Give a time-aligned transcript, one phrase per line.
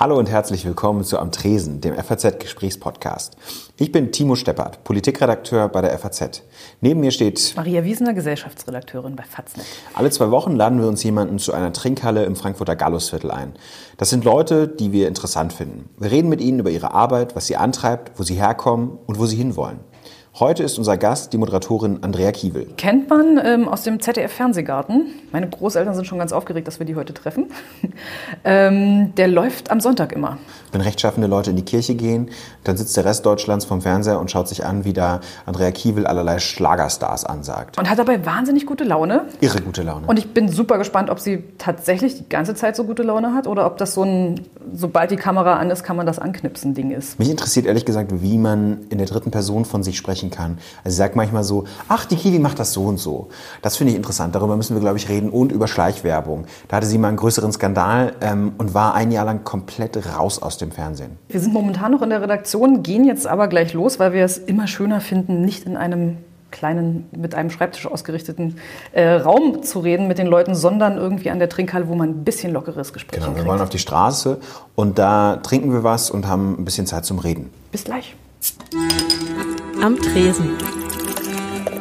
[0.00, 3.36] Hallo und herzlich willkommen zu Am Tresen, dem FAZ-Gesprächspodcast.
[3.78, 6.44] Ich bin Timo Steppert, Politikredakteur bei der FAZ.
[6.80, 9.66] Neben mir steht Maria Wiesner, Gesellschaftsredakteurin bei Faznet.
[9.94, 13.54] Alle zwei Wochen laden wir uns jemanden zu einer Trinkhalle im Frankfurter Gallusviertel ein.
[13.96, 15.90] Das sind Leute, die wir interessant finden.
[15.98, 19.26] Wir reden mit ihnen über ihre Arbeit, was sie antreibt, wo sie herkommen und wo
[19.26, 19.80] sie hinwollen.
[20.40, 22.68] Heute ist unser Gast die Moderatorin Andrea Kiewel.
[22.76, 25.06] Kennt man ähm, aus dem ZDF-Fernsehgarten.
[25.32, 27.46] Meine Großeltern sind schon ganz aufgeregt, dass wir die heute treffen.
[28.44, 30.38] ähm, der läuft am Sonntag immer.
[30.70, 32.30] Wenn rechtschaffende Leute in die Kirche gehen,
[32.62, 36.06] dann sitzt der Rest Deutschlands vom Fernseher und schaut sich an, wie da Andrea Kiewel
[36.06, 37.76] allerlei Schlagerstars ansagt.
[37.76, 39.24] Und hat dabei wahnsinnig gute Laune.
[39.40, 40.06] Irre gute Laune.
[40.06, 43.48] Und ich bin super gespannt, ob sie tatsächlich die ganze Zeit so gute Laune hat
[43.48, 46.92] oder ob das so ein, sobald die Kamera an ist, kann man das anknipsen Ding
[46.92, 47.18] ist.
[47.18, 50.58] Mich interessiert ehrlich gesagt, wie man in der dritten Person von sich sprechen kann.
[50.84, 53.28] Also sie sagt manchmal so, ach, die Kiwi macht das so und so.
[53.62, 54.34] Das finde ich interessant.
[54.34, 55.30] Darüber müssen wir, glaube ich, reden.
[55.30, 56.46] Und über Schleichwerbung.
[56.68, 60.40] Da hatte sie mal einen größeren Skandal ähm, und war ein Jahr lang komplett raus
[60.40, 61.18] aus dem Fernsehen.
[61.28, 64.38] Wir sind momentan noch in der Redaktion, gehen jetzt aber gleich los, weil wir es
[64.38, 66.18] immer schöner finden, nicht in einem
[66.50, 68.56] kleinen, mit einem Schreibtisch ausgerichteten
[68.92, 72.24] äh, Raum zu reden mit den Leuten, sondern irgendwie an der Trinkhalle, wo man ein
[72.24, 74.38] bisschen lockeres Gespräch Genau, wir wollen auf die Straße
[74.74, 77.50] und da trinken wir was und haben ein bisschen Zeit zum Reden.
[77.70, 78.14] Bis gleich.
[79.82, 80.56] Am Tresen.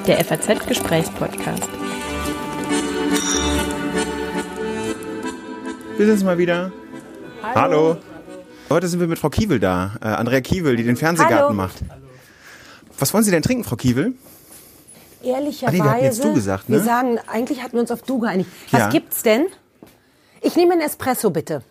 [0.05, 1.63] Der FAZ-Gesprächspodcast.
[5.97, 6.71] Wir sind mal wieder.
[7.41, 7.97] Hallo.
[8.69, 11.53] Heute sind wir mit Frau Kiewel da, äh, Andrea Kiewel, die den Fernsehgarten Hallo.
[11.53, 11.77] macht.
[12.99, 14.13] Was wollen Sie denn trinken, Frau Kiewel?
[15.23, 15.67] Ehrlicherweise.
[15.67, 16.77] Ah, nee, wir hatten jetzt du gesagt, ne?
[16.77, 18.49] Wir sagen, eigentlich hatten wir uns auf du geeinigt.
[18.71, 18.89] Was Ja.
[18.89, 19.47] gibt's denn?
[20.41, 21.63] Ich nehme einen Espresso bitte.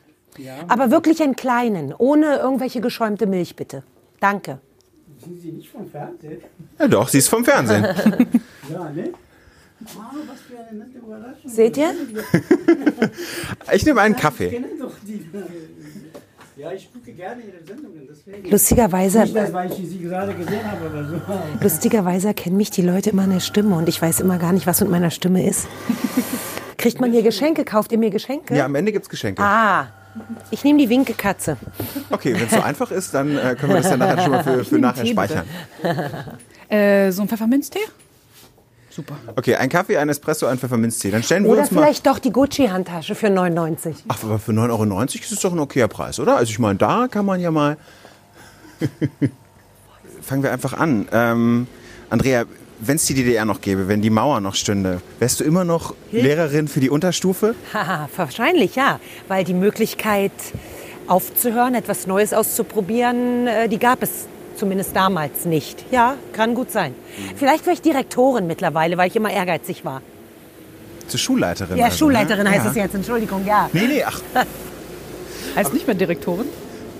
[0.68, 3.82] Aber wirklich einen kleinen, ohne irgendwelche geschäumte Milch bitte.
[4.20, 4.58] Danke.
[5.26, 6.40] Sind Sie nicht vom Fernsehen?
[6.78, 7.84] Ja doch, sie ist vom Fernsehen.
[8.72, 9.10] Ja, ne?
[9.96, 11.48] Ah, was für eine nette Überraschung.
[11.48, 11.94] Seht ihr?
[13.72, 14.48] Ich nehme einen Ich Kaffee.
[14.48, 15.24] kenne doch die.
[16.56, 18.50] Ja, ich gucke gerne Ihre Sendungen, deswegen.
[18.50, 21.20] Lustigerweise, Nicht, das, weil ich Sie gerade gesehen habe, aber so.
[21.62, 24.66] lustigerweise kennen mich die Leute immer an der Stimme und ich weiß immer gar nicht,
[24.66, 25.68] was mit meiner Stimme ist.
[26.78, 27.64] Kriegt man hier Geschenke?
[27.64, 28.56] Kauft ihr mir Geschenke?
[28.56, 29.42] Ja, am Ende gibt's Geschenke.
[29.42, 29.88] Ah,
[30.50, 31.56] ich nehme die Winkekatze.
[32.10, 34.42] Okay, wenn es so einfach ist, dann äh, können wir das dann nachher schon mal
[34.44, 35.44] für, für nachher Tee, speichern.
[36.68, 37.78] Äh, so ein Pfefferminztee?
[38.90, 39.14] Super.
[39.36, 41.10] Okay, ein Kaffee, ein Espresso, ein Pfefferminztee.
[41.12, 41.82] Dann stellen wir Oder uns mal.
[41.82, 44.04] vielleicht doch die Gucci-Handtasche für 99.
[44.08, 46.36] Ach, aber für 9,90 Euro ist es doch ein okayer Preis, oder?
[46.36, 47.76] Also ich meine, da kann man ja mal.
[50.22, 51.06] Fangen wir einfach an.
[51.12, 51.66] Ähm,
[52.10, 52.46] Andrea,
[52.78, 55.94] wenn es die DDR noch gäbe, wenn die Mauer noch stünde, wärst du immer noch
[56.12, 57.54] Lehrerin für die Unterstufe?
[57.72, 60.32] Haha, wahrscheinlich ja, weil die Möglichkeit
[61.06, 64.26] aufzuhören, etwas Neues auszuprobieren, äh, die gab es
[64.56, 65.84] zumindest damals nicht.
[65.90, 66.94] Ja, kann gut sein.
[67.36, 70.02] Vielleicht wäre ich Direktorin mittlerweile, weil ich immer ehrgeizig war.
[71.06, 71.76] Zur Schulleiterin.
[71.76, 72.50] Ja, also, Schulleiterin ne?
[72.50, 72.70] heißt ja.
[72.70, 73.70] es jetzt, Entschuldigung, ja.
[73.72, 74.20] Nee, nee, ach,
[75.56, 76.46] Heißt nicht mehr Direktorin?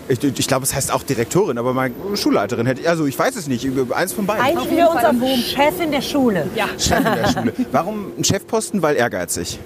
[0.08, 3.36] Ich, ich glaube, es heißt auch Direktorin, aber mal Schulleiterin hätte ich, also ich weiß
[3.36, 4.44] es nicht, eins von beiden.
[4.44, 6.46] Einigen wir uns auf Chefin der Schule.
[6.54, 6.66] Ja.
[6.78, 7.52] Chef in der Schule.
[7.72, 8.82] Warum ein Chefposten?
[8.82, 9.58] Weil ehrgeizig.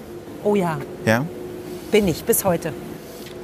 [0.43, 1.25] Oh ja, Ja?
[1.91, 2.73] bin ich bis heute.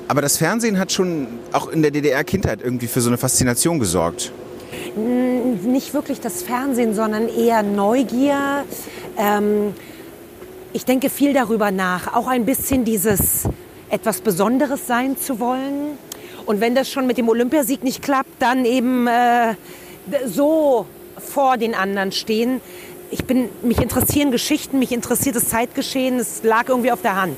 [0.07, 4.31] Aber das Fernsehen hat schon auch in der DDR-Kindheit irgendwie für so eine Faszination gesorgt.
[4.95, 8.63] Nicht wirklich das Fernsehen, sondern eher Neugier.
[9.17, 9.73] Ähm,
[10.73, 12.13] ich denke viel darüber nach.
[12.13, 13.43] Auch ein bisschen dieses
[13.89, 15.97] etwas Besonderes sein zu wollen.
[16.47, 19.53] Und wenn das schon mit dem Olympiasieg nicht klappt, dann eben äh,
[20.25, 20.85] so
[21.19, 22.61] vor den anderen stehen.
[23.11, 26.17] Ich bin, mich interessieren Geschichten, mich interessiert das Zeitgeschehen.
[26.19, 27.37] Es lag irgendwie auf der Hand.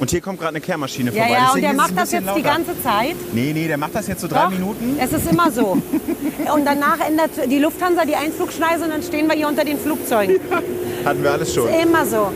[0.00, 1.32] Und hier kommt gerade eine Kehrmaschine Ja, vorbei.
[1.32, 2.42] ja, und deswegen der ist macht das jetzt die lauter.
[2.42, 3.16] ganze Zeit.
[3.32, 4.96] Nee, nee, der macht das jetzt so drei Doch, Minuten.
[5.00, 5.76] Es ist immer so.
[6.54, 10.40] Und danach ändert die Lufthansa die Einflugschneise und dann stehen wir hier unter den Flugzeugen.
[11.04, 11.68] Hatten wir alles schon.
[11.68, 12.32] Immer so.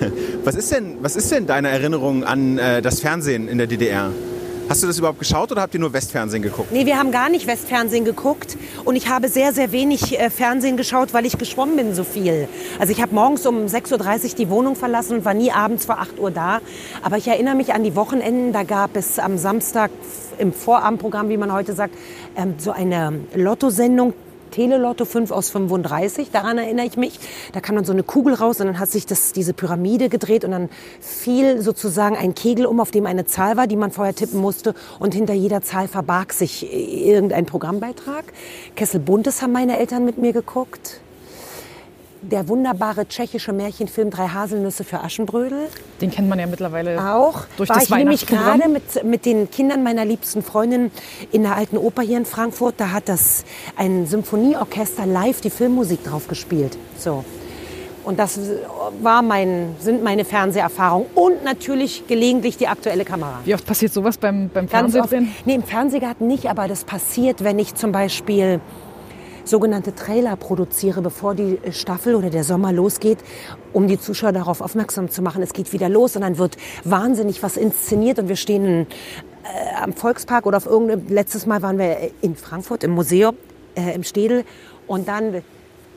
[0.44, 4.10] Was ist denn, was ist denn deine Erinnerung an äh, das Fernsehen in der DDR?
[4.66, 6.72] Hast du das überhaupt geschaut oder habt ihr nur Westfernsehen geguckt?
[6.72, 10.78] Nee, wir haben gar nicht Westfernsehen geguckt und ich habe sehr, sehr wenig äh, Fernsehen
[10.78, 12.48] geschaut, weil ich geschwommen bin so viel.
[12.78, 15.98] Also ich habe morgens um 6.30 Uhr die Wohnung verlassen und war nie abends vor
[15.98, 16.60] 8 Uhr da.
[17.02, 19.90] Aber ich erinnere mich an die Wochenenden, da gab es am Samstag
[20.38, 21.94] im Vorabendprogramm, wie man heute sagt,
[22.34, 24.14] ähm, so eine Lottosendung.
[24.54, 27.18] Telelotto 5 aus 35, daran erinnere ich mich.
[27.52, 30.44] Da kam dann so eine Kugel raus und dann hat sich das, diese Pyramide gedreht
[30.44, 30.68] und dann
[31.00, 34.74] fiel sozusagen ein Kegel um, auf dem eine Zahl war, die man vorher tippen musste
[35.00, 38.24] und hinter jeder Zahl verbarg sich irgendein Programmbeitrag.
[38.76, 41.00] Kessel Buntes haben meine Eltern mit mir geguckt.
[42.30, 45.68] Der wunderbare tschechische Märchenfilm Drei Haselnüsse für Aschenbrödel.
[46.00, 47.44] Den kennt man ja mittlerweile Auch.
[47.58, 48.60] durch war das ich nämlich Weihnachtsprogramm.
[48.60, 50.90] gerade mit, mit den Kindern meiner liebsten Freundin
[51.32, 52.76] in der alten Oper hier in Frankfurt.
[52.78, 53.44] Da hat das
[53.76, 56.78] ein Symphonieorchester live die Filmmusik drauf gespielt.
[56.96, 57.24] So.
[58.04, 58.38] Und das
[59.00, 63.40] war mein, sind meine Fernseherfahrungen und natürlich gelegentlich die aktuelle Kamera.
[63.44, 65.34] Wie oft passiert sowas beim, beim Ganz oft, Fernsehen?
[65.46, 68.60] nee, im Fernsehgarten nicht, aber das passiert, wenn ich zum Beispiel
[69.44, 73.18] sogenannte Trailer produziere, bevor die Staffel oder der Sommer losgeht,
[73.72, 77.42] um die Zuschauer darauf aufmerksam zu machen, es geht wieder los und dann wird wahnsinnig
[77.42, 78.86] was inszeniert und wir stehen
[79.44, 83.36] äh, am Volkspark oder auf irgendeinem, letztes Mal waren wir in Frankfurt im Museum,
[83.74, 84.44] äh, im Städel
[84.86, 85.42] und dann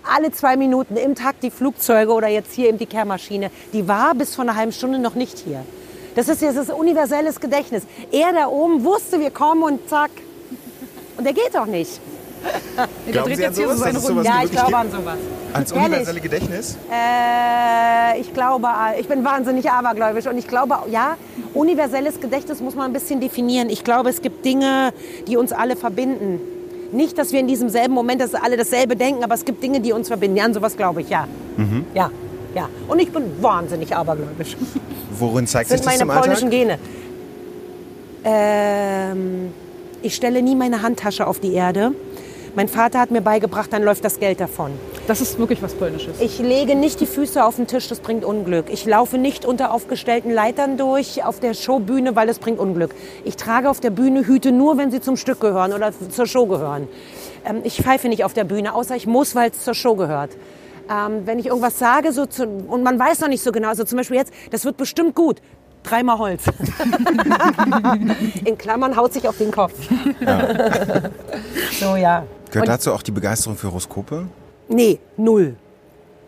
[0.03, 4.15] alle zwei Minuten im Takt die Flugzeuge oder jetzt hier eben die Kehrmaschine, die war
[4.15, 5.63] bis vor einer halben Stunde noch nicht hier.
[6.15, 7.83] Das ist jetzt das universelles Gedächtnis.
[8.11, 10.09] Er da oben wusste, wir kommen und zack.
[11.15, 11.99] Und der geht auch nicht.
[13.13, 14.23] Der dreht jetzt hier so seine Runden.
[14.23, 15.17] Ja, ich glaube an sowas.
[15.53, 16.77] Als universelle Gedächtnis?
[16.91, 18.67] Äh, ich glaube,
[18.99, 21.17] ich bin wahnsinnig abergläubisch und ich glaube, ja,
[21.53, 23.69] universelles Gedächtnis muss man ein bisschen definieren.
[23.69, 24.93] Ich glaube, es gibt Dinge,
[25.27, 26.39] die uns alle verbinden.
[26.91, 29.81] Nicht, dass wir in diesem selben Moment, dass alle dasselbe denken, aber es gibt Dinge,
[29.81, 30.37] die uns verbinden.
[30.37, 31.27] Ja, an sowas glaube ich, ja.
[31.93, 32.11] Ja,
[32.55, 32.69] ja.
[32.87, 34.55] Und ich bin wahnsinnig abergläubisch.
[35.17, 36.59] Worin zeigt Das sich sind das meine im polnischen Alltag?
[36.59, 36.79] Gene.
[38.23, 39.53] Ähm,
[40.01, 41.93] ich stelle nie meine Handtasche auf die Erde.
[42.57, 44.71] Mein Vater hat mir beigebracht, dann läuft das Geld davon.
[45.05, 46.19] Das ist wirklich was Polnisches.
[46.19, 48.71] Ich lege nicht die Füße auf den Tisch, das bringt Unglück.
[48.71, 52.95] Ich laufe nicht unter aufgestellten Leitern durch auf der Showbühne, weil das bringt Unglück.
[53.25, 56.47] Ich trage auf der Bühne Hüte nur, wenn sie zum Stück gehören oder zur Show
[56.47, 56.87] gehören.
[57.45, 60.31] Ähm, ich pfeife nicht auf der Bühne, außer ich muss, weil es zur Show gehört.
[60.89, 63.83] Ähm, wenn ich irgendwas sage so zu, und man weiß noch nicht so genau, also
[63.83, 65.43] zum Beispiel jetzt, das wird bestimmt gut.
[65.83, 66.45] Dreimal Holz.
[68.45, 69.73] In Klammern haut sich auf den Kopf.
[71.79, 72.25] so, ja.
[72.51, 74.27] Gehört dazu auch die Begeisterung für Horoskope?
[74.69, 75.55] Nee, null.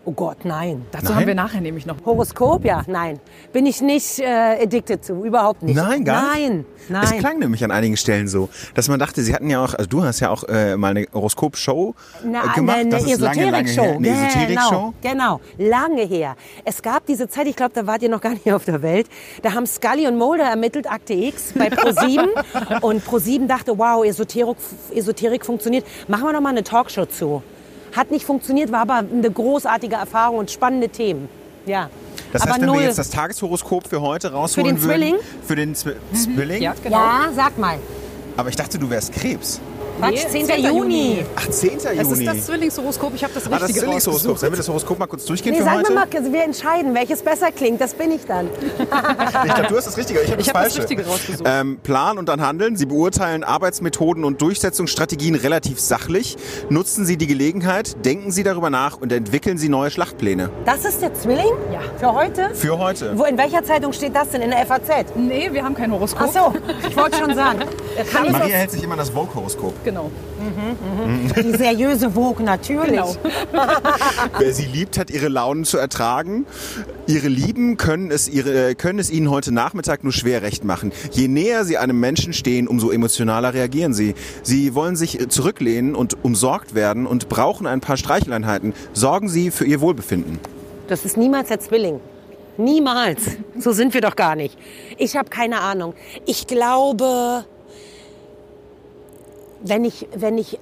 [0.09, 0.88] Oh Gott, nein.
[0.89, 1.15] Dazu Nein?
[1.17, 1.97] haben wir nachher nämlich noch.
[2.03, 3.19] Horoskop, ja, nein.
[3.53, 5.75] Bin ich nicht äh, addicted zu, überhaupt nicht.
[5.75, 6.50] Nein, gar nicht?
[6.50, 7.03] Nein, nein.
[7.03, 9.88] Es klang nämlich an einigen Stellen so, dass man dachte, sie hatten ja auch, also
[9.88, 12.79] du hast ja auch äh, mal eine Horoskop-Show äh, gemacht.
[12.79, 13.83] eine, das eine ist lange, lange Esoterik-Show.
[13.83, 13.95] her.
[13.97, 14.94] Eine Esoterik-Show.
[15.03, 16.35] Genau, genau, lange her.
[16.65, 19.07] Es gab diese Zeit, ich glaube, da wart ihr noch gar nicht auf der Welt,
[19.44, 22.29] da haben Scully und Mulder ermittelt, Akte X, bei ProSieben.
[22.81, 24.57] und ProSieben dachte, wow, Esoterik,
[24.91, 25.85] Esoterik funktioniert.
[26.07, 27.44] Machen wir doch mal eine Talkshow zu.
[27.95, 31.30] Hat nicht funktioniert, war aber eine großartige Erfahrung und spannende Themen.
[31.65, 31.89] Ja.
[32.31, 32.77] Das aber heißt, wenn null.
[32.80, 35.01] wir jetzt das Tageshoroskop für heute rausholen den würden.
[35.01, 35.15] Zwilling?
[35.45, 36.62] Für den Zwi Zwilling?
[36.62, 36.97] Ja, genau.
[36.97, 37.80] ja, sag mal.
[38.38, 39.59] Aber ich dachte, du wärst Krebs.
[40.00, 40.63] Quatsch, 10.
[40.63, 41.25] Juni.
[41.36, 41.78] Ach, 10.
[41.78, 42.24] Es Juni.
[42.24, 43.13] ist das Zwillingshoroskop.
[43.16, 44.38] Ich habe das ah, das richtige Zwillingshoroskop.
[44.38, 45.92] Sollen wir das Horoskop mal kurz durchgehen Nee, für sag heute?
[45.92, 47.81] mir mal, wir entscheiden, welches besser klingt.
[47.81, 48.50] Das bin ich dann.
[49.46, 50.19] Ich glaube, du hast das Richtige.
[50.22, 50.78] Ich habe das Ich hab das.
[50.78, 51.44] Richtige rausgesucht.
[51.46, 52.75] Ähm, Plan und dann handeln.
[52.75, 56.38] Sie beurteilen Arbeitsmethoden und Durchsetzungsstrategien relativ sachlich.
[56.69, 60.50] Nutzen Sie die Gelegenheit, denken Sie darüber nach und entwickeln Sie neue Schlachtpläne.
[60.66, 61.45] Das ist der Zwilling?
[61.72, 61.80] Ja.
[61.98, 62.50] Für heute?
[62.54, 63.18] Für heute.
[63.18, 64.42] Wo, in welcher Zeitung steht das denn?
[64.42, 64.90] In der FAZ?
[65.16, 66.30] Nee, wir haben kein Horoskop.
[66.36, 66.54] Ach so,
[66.88, 67.60] ich wollte schon sagen.
[68.12, 69.74] Kann ich Maria hält sich immer das Vogue-Horoskop.
[69.89, 70.12] Genau.
[71.36, 72.91] die seriöse Vogue, natürlich.
[72.91, 73.15] Genau.
[74.38, 76.45] Wer sie liebt, hat ihre Launen zu ertragen.
[77.07, 80.91] Ihre Lieben können es, ihre, können es ihnen heute Nachmittag nur schwer recht machen.
[81.12, 84.13] Je näher sie einem Menschen stehen, umso emotionaler reagieren sie.
[84.44, 88.74] Sie wollen sich zurücklehnen und umsorgt werden und brauchen ein paar Streicheleinheiten.
[88.94, 90.38] Sorgen Sie für ihr Wohlbefinden.
[90.88, 92.00] Das ist niemals der Zwilling.
[92.57, 93.24] Niemals.
[93.57, 94.56] So sind wir doch gar nicht.
[94.97, 95.95] Ich habe keine Ahnung.
[96.27, 97.45] Ich glaube,
[99.61, 100.59] wenn ich, wenn ich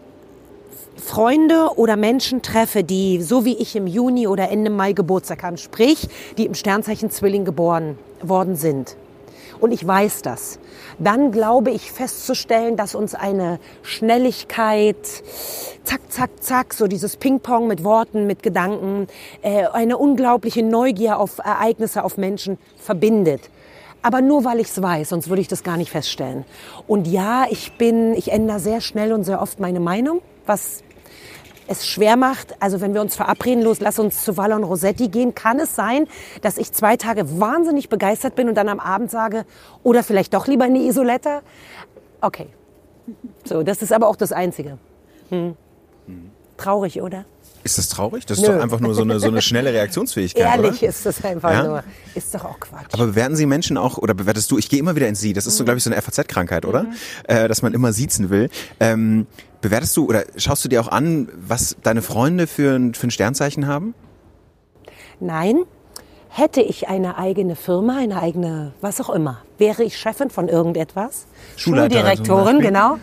[0.98, 5.58] Freunde oder Menschen treffe, die so wie ich im Juni oder Ende Mai Geburtstag haben,
[5.58, 8.98] sprich, die im Sternzeichen Zwilling geboren worden sind.
[9.60, 10.60] Und ich weiß das.
[11.00, 14.98] Dann glaube ich festzustellen, dass uns eine Schnelligkeit,
[15.84, 19.08] zack, zack, zack, so dieses Ping-Pong mit Worten, mit Gedanken,
[19.42, 23.50] äh, eine unglaubliche Neugier auf Ereignisse, auf Menschen verbindet.
[24.08, 26.46] Aber nur weil ich es weiß, sonst würde ich das gar nicht feststellen.
[26.88, 30.82] Und ja, ich bin, ich ändere sehr schnell und sehr oft meine Meinung, was
[31.68, 35.36] es schwer macht, also wenn wir uns verabreden, los, lass uns zu Wallon Rossetti gehen,
[35.36, 36.08] kann es sein,
[36.42, 39.46] dass ich zwei Tage wahnsinnig begeistert bin und dann am Abend sage,
[39.84, 41.42] oder vielleicht doch lieber in die Isoletta?
[42.22, 42.48] Okay.
[43.44, 44.78] So, das ist aber auch das Einzige.
[45.28, 45.58] Hm.
[46.56, 47.26] Traurig, oder?
[47.68, 48.26] Ist das traurig?
[48.26, 48.54] Das ist Nö.
[48.56, 50.90] doch einfach nur so eine, so eine schnelle Reaktionsfähigkeit, Ehrlich oder?
[50.90, 51.64] ist das einfach Ja?
[51.64, 51.84] nur.
[52.16, 52.86] Ist doch auch Quatsch.
[52.94, 55.46] Aber bewerten Sie Menschen auch, oder bewertest du, ich gehe immer wieder in Sie, das
[55.48, 56.86] ist so, glaube ich, so eine FAZ-Krankheit, oder?
[57.28, 58.50] Äh, dass man immer siezen will.
[58.80, 59.28] Ähm,
[59.60, 63.12] bewertest du oder schaust du dir auch an, was deine Freunde für, ein- für ein
[63.12, 63.94] Sternzeichen haben?
[65.20, 65.64] Nein,
[66.30, 71.26] hätte ich eine eigene Firma, eine eigene, was auch immer, wäre ich Chefin von irgendetwas,
[71.56, 72.98] Schuldirektorin, genau,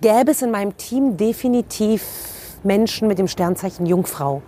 [0.00, 2.02] gäbe es in meinem Team definitiv
[2.64, 4.42] Menschen mit dem Sternzeichen Jungfrau.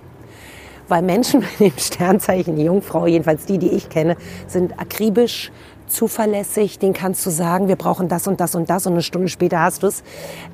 [0.89, 4.17] Weil Menschen mit dem Sternzeichen Jungfrau, jedenfalls die, die ich kenne,
[4.47, 5.51] sind akribisch,
[5.87, 9.29] zuverlässig, denen kannst du sagen, wir brauchen das und das und das und eine Stunde
[9.29, 10.03] später hast du es.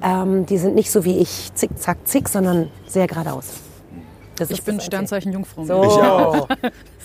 [0.03, 3.47] Ähm, die sind nicht so wie ich zick, zack, zick, sondern sehr geradeaus.
[4.37, 4.81] Das Ich ist bin.
[4.81, 5.65] Sternzeichen Jungfrau.
[5.65, 5.83] So.
[5.85, 6.49] Ich auch.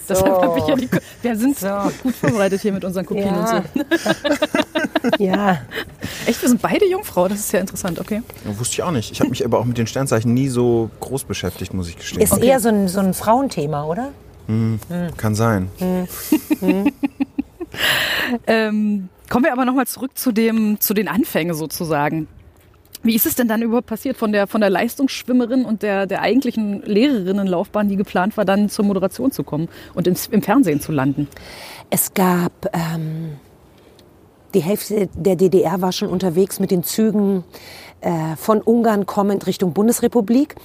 [0.09, 0.89] Deshalb habe ich ja die.
[1.21, 1.67] Wir sind So.
[2.03, 3.55] gut vorbereitet hier mit unseren Kopien und so.
[3.55, 3.63] Ja.
[5.35, 5.61] ja.
[6.25, 7.27] Echt, wir sind beide Jungfrau.
[7.27, 7.99] Das ist ja interessant.
[7.99, 8.21] Okay.
[8.45, 9.11] Ja, Wusste ich auch nicht.
[9.11, 12.21] Ich habe mich aber auch mit den Sternzeichen nie so groß beschäftigt, muss ich gestehen.
[12.21, 14.09] Ist eher so ein, so ein Frauenthema, oder?
[15.17, 15.69] Kann sein.
[18.47, 22.27] Ähm, kommen wir aber nochmal zurück zu, dem, zu den Anfängen sozusagen.
[23.03, 26.21] Wie ist es denn dann überhaupt passiert von der, von der Leistungsschwimmerin und der, der
[26.21, 30.93] eigentlichen Lehrerinnenlaufbahn, die geplant war, dann zur Moderation zu kommen und ins, im Fernsehen zu
[30.93, 31.27] landen?
[31.89, 33.33] Es gab, ähm,
[34.53, 37.43] die Hälfte der DDR war schon unterwegs mit den Zügen
[37.99, 40.55] äh, von Ungarn kommend Richtung Bundesrepublik.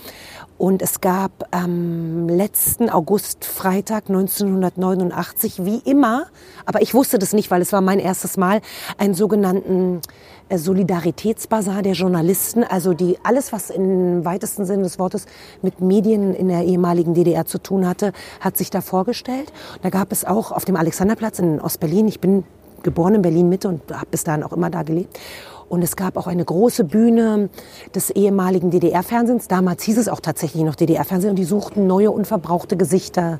[0.58, 6.26] Und es gab am letzten August, Freitag 1989, wie immer,
[6.66, 8.60] aber ich wusste das nicht, weil es war mein erstes Mal,
[8.98, 10.00] einen sogenannten
[10.48, 15.26] äh, Solidaritätsbasar der Journalisten, also die alles, was im weitesten Sinne des Wortes
[15.62, 19.52] mit Medien in der ehemaligen DDR zu tun hatte, hat sich da vorgestellt.
[19.82, 22.42] Da gab es auch auf dem Alexanderplatz in Ostberlin, ich bin
[22.82, 25.20] geboren in Berlin Mitte und habe bis dahin auch immer da gelebt.
[25.68, 27.50] Und es gab auch eine große Bühne
[27.94, 29.48] des ehemaligen DDR-Fernsehens.
[29.48, 31.30] Damals hieß es auch tatsächlich noch DDR-Fernsehen.
[31.30, 33.38] Und die suchten neue, unverbrauchte Gesichter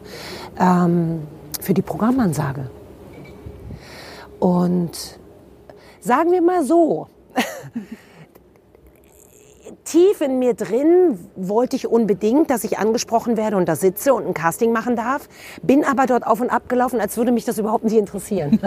[0.61, 1.23] ähm,
[1.61, 2.71] für die Programmansage.
[4.39, 5.19] Und
[6.01, 7.09] sagen wir mal so,
[9.85, 14.27] tief in mir drin wollte ich unbedingt, dass ich angesprochen werde und da sitze und
[14.27, 15.29] ein Casting machen darf.
[15.63, 18.61] Bin aber dort auf und ab gelaufen, als würde mich das überhaupt nicht interessieren.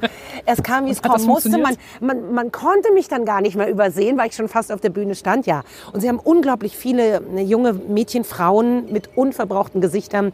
[0.46, 1.56] es kam, wie es kommen musste.
[1.58, 4.80] Man, man, man konnte mich dann gar nicht mehr übersehen, weil ich schon fast auf
[4.80, 5.46] der Bühne stand.
[5.46, 5.62] Ja.
[5.92, 10.32] Und sie haben unglaublich viele äh, junge Mädchen, Frauen mit unverbrauchten Gesichtern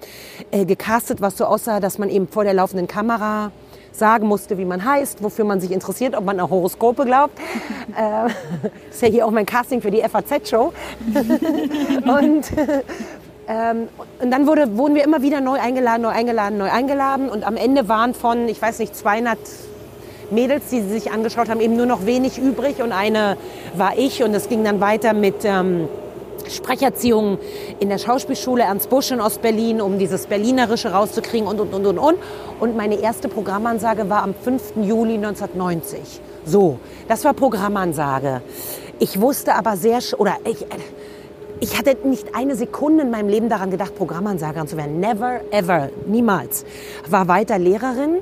[0.50, 3.52] äh, gecastet, was so aussah, dass man eben vor der laufenden Kamera
[3.96, 7.38] sagen musste, wie man heißt, wofür man sich interessiert, ob man an Horoskope glaubt.
[7.96, 8.28] äh,
[8.90, 10.72] ist ja hier auch mein Casting für die FAZ-Show.
[12.04, 12.44] und,
[13.48, 13.88] ähm,
[14.20, 17.28] und dann wurde, wurden wir immer wieder neu eingeladen, neu eingeladen, neu eingeladen.
[17.28, 19.38] Und am Ende waren von, ich weiß nicht, 200
[20.30, 22.82] Mädels, die sie sich angeschaut haben, eben nur noch wenig übrig.
[22.82, 23.36] Und eine
[23.76, 24.22] war ich.
[24.22, 25.88] Und es ging dann weiter mit ähm,
[26.48, 27.38] Sprecherziehung
[27.80, 31.98] in der Schauspielschule Ernst Busch in Ostberlin, um dieses Berlinerische rauszukriegen und, und, und, und,
[31.98, 32.18] und.
[32.60, 34.74] Und meine erste Programmansage war am 5.
[34.82, 36.20] Juli 1990.
[36.44, 38.42] So, das war Programmansage.
[38.98, 40.64] Ich wusste aber sehr, oder ich,
[41.60, 45.00] ich hatte nicht eine Sekunde in meinem Leben daran gedacht, Programmansagerin zu werden.
[45.00, 46.64] Never, ever, niemals.
[47.08, 48.18] War weiter Lehrerin.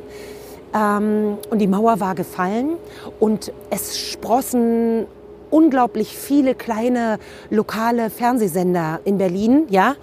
[0.75, 2.77] Ähm, und die Mauer war gefallen
[3.21, 5.07] und es sprossen
[5.53, 7.19] unglaublich viele kleine
[7.51, 9.95] lokale Fernsehsender in Berlin, ja.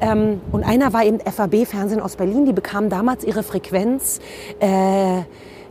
[0.00, 2.46] Ähm, und einer war eben FAB Fernsehen aus Berlin.
[2.46, 4.20] Die bekamen damals ihre Frequenz.
[4.60, 5.22] Äh,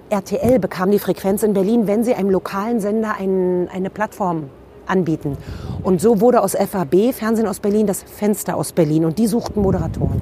[0.10, 4.50] RTL bekam die Frequenz in Berlin, wenn sie einem lokalen Sender ein, eine Plattform
[4.86, 5.38] anbieten.
[5.82, 9.62] Und so wurde aus FAB Fernsehen aus Berlin das Fenster aus Berlin und die suchten
[9.62, 10.22] Moderatoren.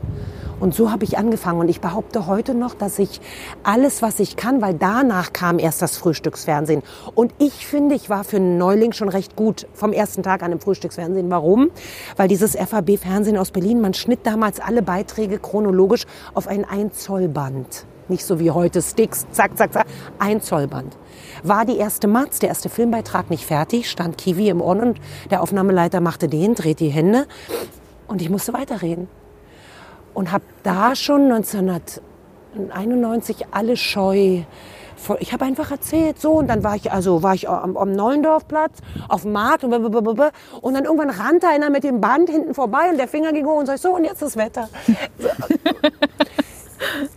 [0.62, 1.60] Und so habe ich angefangen.
[1.60, 3.20] Und ich behaupte heute noch, dass ich
[3.64, 6.84] alles, was ich kann, weil danach kam erst das Frühstücksfernsehen.
[7.16, 10.52] Und ich finde, ich war für einen Neuling schon recht gut vom ersten Tag an
[10.52, 11.30] im Frühstücksfernsehen.
[11.32, 11.72] Warum?
[12.16, 17.28] Weil dieses FAB-Fernsehen aus Berlin, man schnitt damals alle Beiträge chronologisch auf ein 1 Zoll
[17.28, 17.86] Band.
[18.08, 19.88] Nicht so wie heute Sticks, zack, zack, zack.
[20.20, 20.98] Ein Zollband.
[21.44, 25.00] War die erste Matz, der erste Filmbeitrag nicht fertig, stand Kiwi im Ohr und
[25.30, 27.26] der Aufnahmeleiter machte den, dreht die Hände
[28.08, 29.08] und ich musste weiterreden.
[30.14, 34.42] Und habe da schon 1991 alle scheu.
[35.20, 38.82] Ich habe einfach erzählt, so und dann war ich also war ich am, am Neulendorfplatz
[39.10, 42.98] auf dem Markt und, und dann irgendwann rannte einer mit dem Band hinten vorbei und
[42.98, 44.70] der Finger ging hoch und ich so und jetzt das Wetter.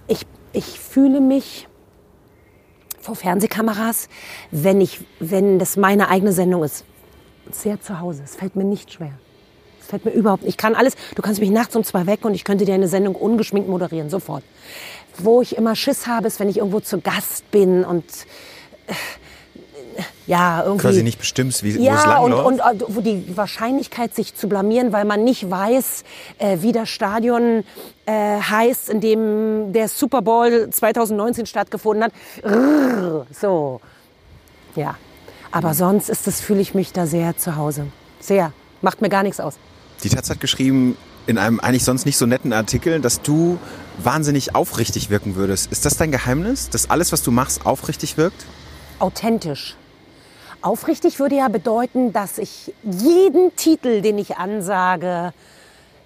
[0.06, 1.68] ich, ich fühle mich
[3.04, 4.08] vor Fernsehkameras,
[4.50, 6.84] wenn, ich, wenn das meine eigene Sendung ist,
[7.50, 8.22] sehr zu Hause.
[8.24, 9.12] Es fällt mir nicht schwer.
[9.84, 10.54] Es fällt mir überhaupt nicht.
[10.54, 10.94] Ich kann alles.
[11.14, 14.08] Du kannst mich nachts um zwei wecken und ich könnte dir eine Sendung ungeschminkt moderieren,
[14.08, 14.42] sofort.
[15.18, 18.04] Wo ich immer Schiss habe, ist, wenn ich irgendwo zu Gast bin und
[18.86, 18.94] äh,
[20.26, 20.80] ja, irgendwie.
[20.86, 22.46] Quasi nicht bestimmst, wie, wo es Ja, und, langläuft.
[22.46, 26.02] und äh, wo die Wahrscheinlichkeit, sich zu blamieren, weil man nicht weiß,
[26.38, 27.62] äh, wie das Stadion
[28.06, 32.12] äh, heißt, in dem der Super Bowl 2019 stattgefunden hat.
[32.42, 33.80] Rrr, so,
[34.76, 34.96] ja.
[35.52, 37.86] Aber sonst ist das, fühle ich mich da sehr zu Hause.
[38.18, 38.52] Sehr.
[38.80, 39.54] Macht mir gar nichts aus.
[40.04, 40.96] Die Taz hat geschrieben,
[41.26, 43.58] in einem eigentlich sonst nicht so netten Artikel, dass du
[43.98, 45.72] wahnsinnig aufrichtig wirken würdest.
[45.72, 48.44] Ist das dein Geheimnis, dass alles, was du machst, aufrichtig wirkt?
[48.98, 49.76] authentisch.
[50.62, 55.34] Aufrichtig würde ja bedeuten, dass ich jeden Titel, den ich ansage,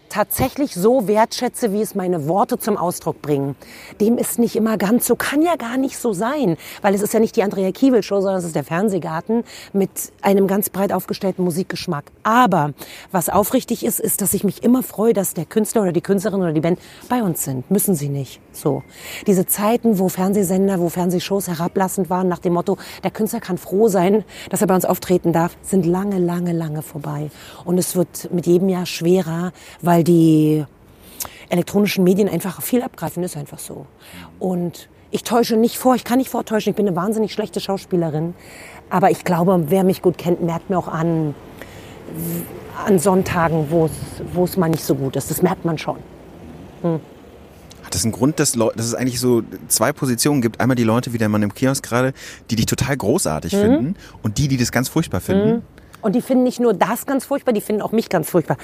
[0.08, 3.56] tatsächlich so wertschätze, wie es meine Worte zum Ausdruck bringen.
[4.00, 7.14] Dem ist nicht immer ganz so, kann ja gar nicht so sein, weil es ist
[7.14, 9.90] ja nicht die Andrea Kiewel Show, sondern es ist der Fernsehgarten mit
[10.22, 12.04] einem ganz breit aufgestellten Musikgeschmack.
[12.22, 12.72] Aber
[13.12, 16.40] was aufrichtig ist, ist, dass ich mich immer freue, dass der Künstler oder die Künstlerin
[16.40, 17.70] oder die Band bei uns sind.
[17.70, 18.40] Müssen sie nicht.
[18.52, 18.82] So.
[19.26, 23.88] Diese Zeiten, wo Fernsehsender, wo Fernsehshows herablassend waren nach dem Motto, der Künstler kann froh
[23.88, 27.30] sein, dass er bei uns auftreten darf, sind lange, lange, lange vorbei.
[27.64, 30.64] Und es wird mit jedem Jahr schwerer, weil die
[31.48, 33.86] elektronischen Medien einfach viel abgreifen, ist einfach so.
[34.38, 38.34] Und ich täusche nicht vor, ich kann nicht vortäuschen, ich bin eine wahnsinnig schlechte Schauspielerin.
[38.90, 41.34] Aber ich glaube, wer mich gut kennt, merkt mir auch an,
[42.86, 45.30] an Sonntagen, wo es, mal nicht so gut ist.
[45.30, 45.96] Das merkt man schon.
[46.82, 50.60] Hat das einen Grund, dass, dass es eigentlich so zwei Positionen gibt?
[50.60, 52.12] Einmal die Leute, wie der Mann im Kiosk gerade,
[52.50, 53.60] die dich total großartig Mhm.
[53.60, 55.62] finden und die, die das ganz furchtbar finden.
[56.00, 58.56] Und die finden nicht nur das ganz furchtbar, die finden auch mich ganz furchtbar.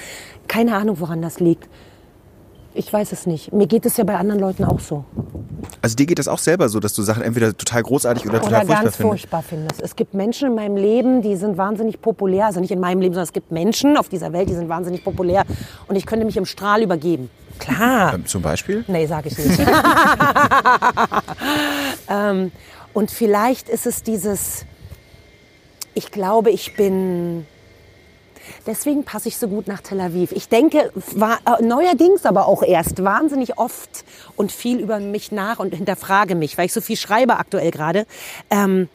[0.47, 1.67] Keine Ahnung, woran das liegt.
[2.77, 3.53] Ich weiß es nicht.
[3.53, 5.05] Mir geht es ja bei anderen Leuten auch so.
[5.81, 8.47] Also dir geht das auch selber so, dass du Sachen entweder total großartig oder, total
[8.47, 9.21] Oder furchtbar ganz findest?
[9.21, 9.81] furchtbar findest.
[9.81, 12.47] Es gibt Menschen in meinem Leben, die sind wahnsinnig populär.
[12.47, 15.05] Also nicht in meinem Leben, sondern es gibt Menschen auf dieser Welt, die sind wahnsinnig
[15.05, 15.43] populär.
[15.87, 17.29] Und ich könnte mich im Strahl übergeben.
[17.59, 18.15] Klar.
[18.15, 18.83] Ähm, zum Beispiel?
[18.87, 19.57] Nee, sage ich nicht.
[22.09, 22.51] ähm,
[22.93, 24.65] und vielleicht ist es dieses,
[25.95, 27.47] ich glaube, ich bin,
[28.67, 30.33] deswegen passe ich so gut nach Tel Aviv.
[30.33, 34.03] Ich denke war, äh, neuerdings aber auch erst wahnsinnig oft
[34.35, 38.05] und viel über mich nach und hinterfrage mich, weil ich so viel schreibe aktuell gerade.
[38.51, 38.89] Ähm,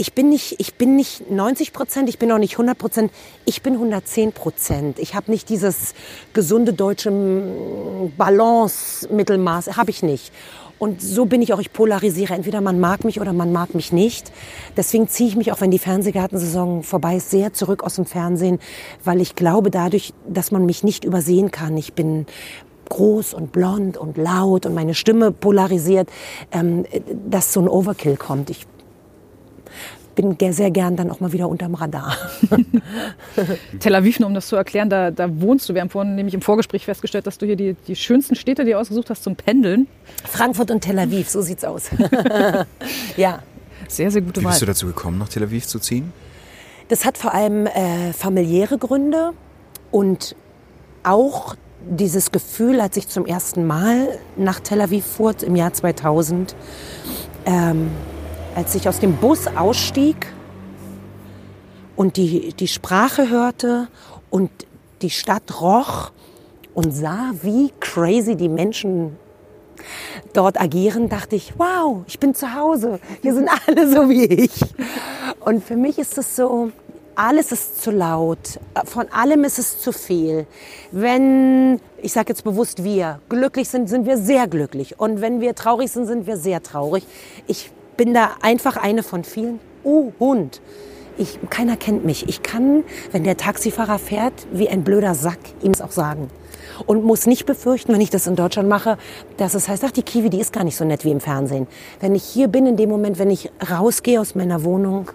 [0.00, 3.12] ich bin nicht, ich bin nicht 90 Prozent, ich bin auch nicht 100 Prozent,
[3.44, 5.00] ich bin 110 Prozent.
[5.00, 5.92] Ich habe nicht dieses
[6.34, 10.32] gesunde deutsche mm, Balance-Mittelmaß, habe ich nicht.
[10.78, 12.34] Und so bin ich auch, ich polarisiere.
[12.34, 14.32] Entweder man mag mich oder man mag mich nicht.
[14.76, 18.58] Deswegen ziehe ich mich, auch wenn die Fernsehgartensaison vorbei ist, sehr zurück aus dem Fernsehen,
[19.04, 21.76] weil ich glaube dadurch, dass man mich nicht übersehen kann.
[21.76, 22.26] Ich bin
[22.88, 26.08] groß und blond und laut und meine Stimme polarisiert,
[26.52, 26.86] ähm,
[27.28, 28.50] dass so ein Overkill kommt.
[28.50, 28.66] Ich
[30.18, 32.16] bin sehr gern dann auch mal wieder unterm Radar.
[33.78, 35.74] Tel Aviv, nur um das zu erklären, da, da wohnst du.
[35.74, 38.80] Wir haben vorhin nämlich im Vorgespräch festgestellt, dass du hier die, die schönsten Städte dir
[38.80, 39.86] ausgesucht hast zum Pendeln.
[40.24, 41.90] Frankfurt und Tel Aviv, so sieht's aus.
[43.16, 43.42] ja.
[43.86, 44.50] Sehr, sehr gute Wie Wahl.
[44.50, 46.12] bist du dazu gekommen, nach Tel Aviv zu ziehen?
[46.88, 49.30] Das hat vor allem äh, familiäre Gründe
[49.92, 50.34] und
[51.04, 51.54] auch
[51.88, 56.56] dieses Gefühl, als ich zum ersten Mal nach Tel Aviv fuhr im Jahr 2000,
[57.46, 57.90] ähm,
[58.58, 60.26] als ich aus dem Bus ausstieg
[61.94, 63.86] und die, die Sprache hörte
[64.30, 64.50] und
[65.00, 66.10] die Stadt roch
[66.74, 69.16] und sah, wie crazy die Menschen
[70.32, 72.98] dort agieren, dachte ich, wow, ich bin zu Hause.
[73.22, 74.60] Hier sind alle so wie ich.
[75.38, 76.72] Und für mich ist es so,
[77.14, 80.48] alles ist zu laut, von allem ist es zu viel.
[80.90, 84.98] Wenn, ich sage jetzt bewusst wir, glücklich sind, sind wir sehr glücklich.
[84.98, 87.06] Und wenn wir traurig sind, sind wir sehr traurig.
[87.46, 89.60] Ich bin da einfach eine von vielen.
[89.84, 90.62] Oh, Hund.
[91.18, 92.28] Ich, keiner kennt mich.
[92.28, 96.28] Ich kann, wenn der Taxifahrer fährt, wie ein blöder Sack, ihm es auch sagen.
[96.86, 98.98] Und muss nicht befürchten, wenn ich das in Deutschland mache,
[99.36, 101.66] dass es heißt, ach, die Kiwi, die ist gar nicht so nett wie im Fernsehen.
[101.98, 105.10] Wenn ich hier bin, in dem Moment, wenn ich rausgehe aus meiner Wohnung,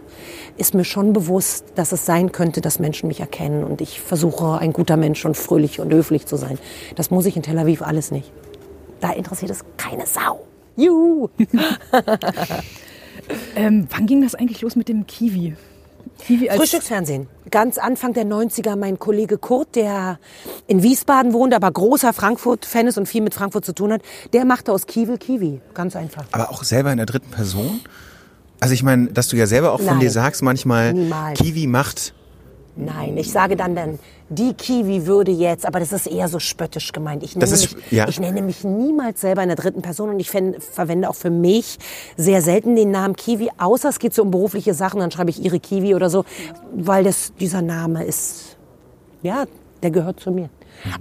[0.57, 3.63] ist mir schon bewusst, dass es sein könnte, dass Menschen mich erkennen.
[3.63, 6.59] Und ich versuche, ein guter Mensch und fröhlich und höflich zu sein.
[6.97, 8.29] Das muss ich in Tel Aviv alles nicht.
[8.99, 10.45] Da interessiert es keine Sau.
[10.75, 11.29] Juhu!
[13.55, 15.55] Ähm, wann ging das eigentlich los mit dem Kiwi?
[16.19, 17.27] Kiwi als Frühstücksfernsehen.
[17.49, 20.19] Ganz Anfang der 90er mein Kollege Kurt, der
[20.67, 24.01] in Wiesbaden wohnt, aber großer Frankfurt-Fan ist und viel mit Frankfurt zu tun hat,
[24.33, 25.61] der machte aus Kiwi Kiwi.
[25.73, 26.25] Ganz einfach.
[26.31, 27.81] Aber auch selber in der dritten Person?
[28.59, 29.99] Also ich meine, dass du ja selber auch von Nein.
[29.99, 31.39] dir sagst manchmal, Niemals.
[31.39, 32.13] Kiwi macht
[32.75, 36.91] Nein, ich sage dann dann, die Kiwi würde jetzt, aber das ist eher so spöttisch
[36.91, 37.21] gemeint.
[37.21, 38.07] Ich nenne, ist- mich, ja.
[38.07, 41.29] ich nenne mich niemals selber in der dritten Person und ich fen- verwende auch für
[41.29, 41.77] mich
[42.17, 45.43] sehr selten den Namen Kiwi, außer es geht so um berufliche Sachen, dann schreibe ich
[45.43, 46.25] ihre Kiwi oder so,
[46.75, 48.57] weil das, dieser Name ist,
[49.21, 49.45] ja,
[49.83, 50.49] der gehört zu mir.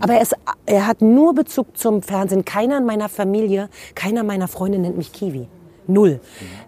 [0.01, 2.45] Aber er, ist, er hat nur Bezug zum Fernsehen.
[2.45, 5.49] Keiner in meiner Familie, keiner meiner Freunde nennt mich Kiwi.
[5.87, 6.21] Null.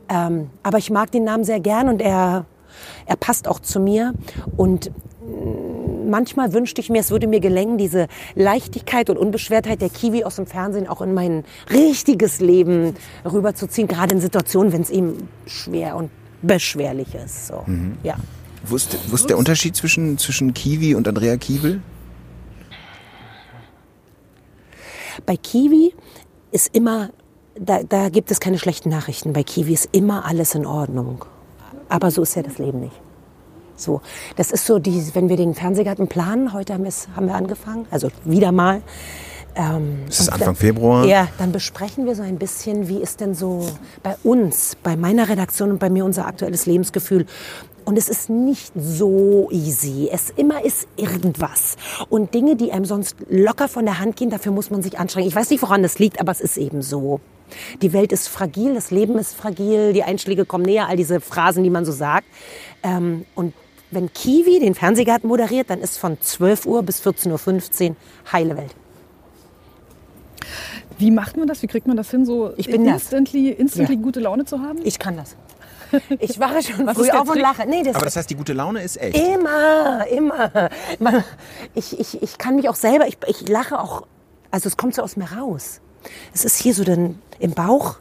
[0.08, 2.46] Ähm, aber ich mag den Namen sehr gern und er,
[3.06, 4.14] er passt auch zu mir.
[4.56, 9.90] Und mm, manchmal wünschte ich mir, es würde mir gelingen, diese Leichtigkeit und Unbeschwertheit der
[9.90, 12.94] Kiwi aus dem Fernsehen auch in mein richtiges Leben
[13.24, 16.10] rüberzuziehen, gerade in Situationen, wenn es ihm schwer und
[16.42, 17.48] beschwerlich ist.
[17.48, 17.64] So.
[18.02, 18.16] Ja.
[18.66, 21.82] Wo ist, wo ist der Unterschied zwischen, zwischen Kiwi und Andrea Kiewel?
[25.26, 25.94] Bei Kiwi
[26.50, 27.10] ist immer,
[27.58, 29.32] da, da gibt es keine schlechten Nachrichten.
[29.32, 31.24] Bei Kiwi ist immer alles in Ordnung.
[31.94, 33.00] Aber so ist ja das Leben nicht.
[33.76, 34.00] So,
[34.34, 38.08] das ist so, die, wenn wir den Fernsehgarten planen, heute haben, haben wir angefangen, also
[38.24, 38.82] wieder mal.
[39.54, 41.04] Ähm, Es ist Anfang dann- Februar.
[41.04, 43.68] Ja, dann besprechen wir so ein bisschen, wie ist denn so
[44.02, 47.26] bei uns, bei meiner Redaktion und bei mir unser aktuelles Lebensgefühl.
[47.84, 50.08] Und es ist nicht so easy.
[50.10, 51.76] Es immer ist irgendwas.
[52.08, 55.28] Und Dinge, die einem sonst locker von der Hand gehen, dafür muss man sich anstrengen.
[55.28, 57.20] Ich weiß nicht, woran das liegt, aber es ist eben so.
[57.82, 61.62] Die Welt ist fragil, das Leben ist fragil, die Einschläge kommen näher, all diese Phrasen,
[61.62, 62.26] die man so sagt.
[62.82, 63.52] Ähm, und
[63.90, 67.96] wenn Kiwi den Fernsehgarten moderiert, dann ist von 12 Uhr bis 14.15 Uhr
[68.32, 68.74] heile Welt.
[70.98, 71.62] Wie macht man das?
[71.62, 74.00] Wie kriegt man das hin, so Ich bin instantly, instantly Ja.
[74.00, 74.78] gute Laune zu haben?
[74.84, 75.36] Ich kann das.
[76.18, 77.66] Ich wache schon Was früh auf und lache.
[77.66, 79.16] Nee, das Aber das heißt, die gute Laune ist echt.
[79.16, 80.70] immer, immer.
[80.98, 81.24] Man,
[81.74, 84.06] ich, ich, ich kann mich auch selber, ich, ich lache auch,
[84.50, 85.80] also es kommt so aus mir raus.
[86.34, 87.96] Es ist hier so dann im Bauch,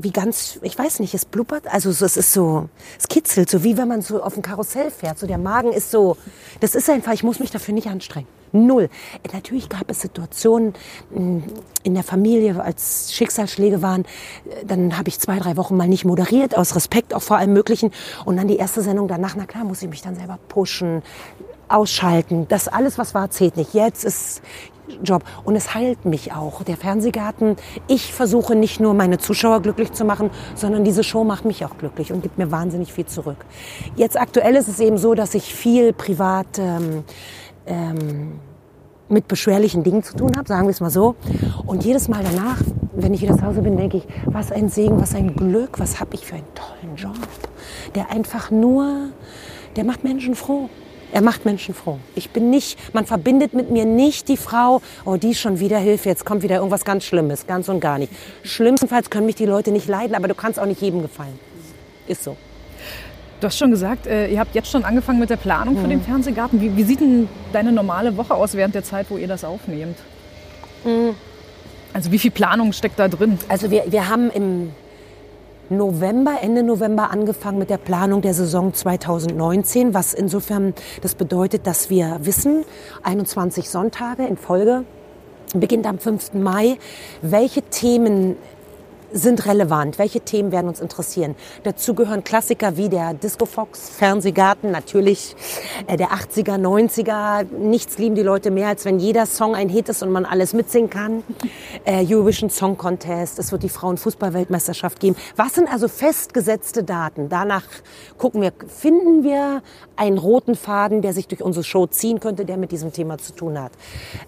[0.00, 3.64] wie ganz, ich weiß nicht, es blubbert, also so, es ist so, es kitzelt, so
[3.64, 5.18] wie wenn man so auf dem Karussell fährt.
[5.18, 6.16] So der Magen ist so,
[6.60, 8.28] das ist einfach, ich muss mich dafür nicht anstrengen.
[8.52, 8.88] Null.
[9.22, 10.74] Äh, Natürlich gab es Situationen
[11.10, 11.42] mh,
[11.82, 16.04] in der Familie, als Schicksalsschläge waren, äh, dann habe ich zwei, drei Wochen mal nicht
[16.04, 17.90] moderiert, aus Respekt auch vor allem Möglichen.
[18.24, 21.02] Und dann die erste Sendung danach, na klar, muss ich mich dann selber pushen,
[21.68, 22.46] ausschalten.
[22.48, 23.74] Das alles, was war, zählt nicht.
[23.74, 24.40] Jetzt ist
[25.02, 25.24] Job.
[25.44, 26.62] Und es heilt mich auch.
[26.62, 31.44] Der Fernsehgarten, ich versuche nicht nur meine Zuschauer glücklich zu machen, sondern diese Show macht
[31.44, 33.38] mich auch glücklich und gibt mir wahnsinnig viel zurück.
[33.96, 37.04] Jetzt aktuell ist es eben so, dass ich viel privat ähm,
[37.66, 38.40] ähm,
[39.08, 41.14] mit beschwerlichen Dingen zu tun habe, sagen wir es mal so.
[41.66, 42.60] Und jedes Mal danach,
[42.94, 46.00] wenn ich wieder zu Hause bin, denke ich, was ein Segen, was ein Glück, was
[46.00, 47.28] habe ich für einen tollen Job,
[47.94, 49.08] der einfach nur,
[49.76, 50.68] der macht Menschen froh.
[51.12, 51.98] Er macht Menschen froh.
[52.14, 55.78] Ich bin nicht, man verbindet mit mir nicht die Frau, oh, die ist schon wieder
[55.78, 58.12] Hilfe, jetzt kommt wieder irgendwas ganz Schlimmes, ganz und gar nicht.
[58.42, 61.38] Schlimmstenfalls können mich die Leute nicht leiden, aber du kannst auch nicht jedem gefallen.
[62.06, 62.36] Ist so.
[63.40, 65.90] Du hast schon gesagt, äh, ihr habt jetzt schon angefangen mit der Planung für Mhm.
[65.90, 66.60] den Fernsehgarten.
[66.60, 69.96] Wie, wie sieht denn deine normale Woche aus während der Zeit, wo ihr das aufnehmt?
[70.84, 71.14] Mhm.
[71.92, 73.38] Also wie viel Planung steckt da drin?
[73.48, 74.72] Also wir, wir haben im
[75.70, 81.90] November, Ende November angefangen mit der Planung der Saison 2019, was insofern das bedeutet, dass
[81.90, 82.64] wir wissen,
[83.02, 84.84] 21 Sonntage in Folge,
[85.54, 86.34] beginnt am 5.
[86.34, 86.78] Mai,
[87.20, 88.36] welche Themen
[89.12, 89.98] sind relevant?
[89.98, 91.34] Welche Themen werden uns interessieren?
[91.62, 95.34] Dazu gehören Klassiker wie der Disco Fox, Fernsehgarten, natürlich
[95.86, 97.44] äh, der 80er, 90er.
[97.44, 100.52] Nichts lieben die Leute mehr, als wenn jeder Song ein Hit ist und man alles
[100.52, 101.22] mitsingen kann.
[101.84, 105.16] Äh, Eurovision Song Contest, es wird die Frauenfußballweltmeisterschaft geben.
[105.36, 107.28] Was sind also festgesetzte Daten?
[107.28, 107.64] Danach
[108.16, 109.62] gucken wir, finden wir
[109.96, 113.32] einen roten Faden, der sich durch unsere Show ziehen könnte, der mit diesem Thema zu
[113.34, 113.72] tun hat.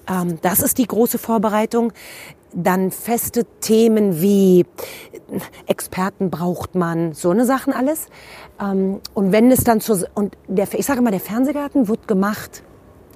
[0.08, 1.92] Ähm, das ist die große Vorbereitung
[2.52, 4.66] dann feste Themen wie
[5.66, 8.08] Experten braucht man, so eine Sachen alles.
[8.60, 12.62] Ähm, Und wenn es dann zur, und der, ich sage mal, der Fernsehgarten wird gemacht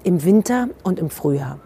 [0.05, 1.59] im Winter und im Frühjahr.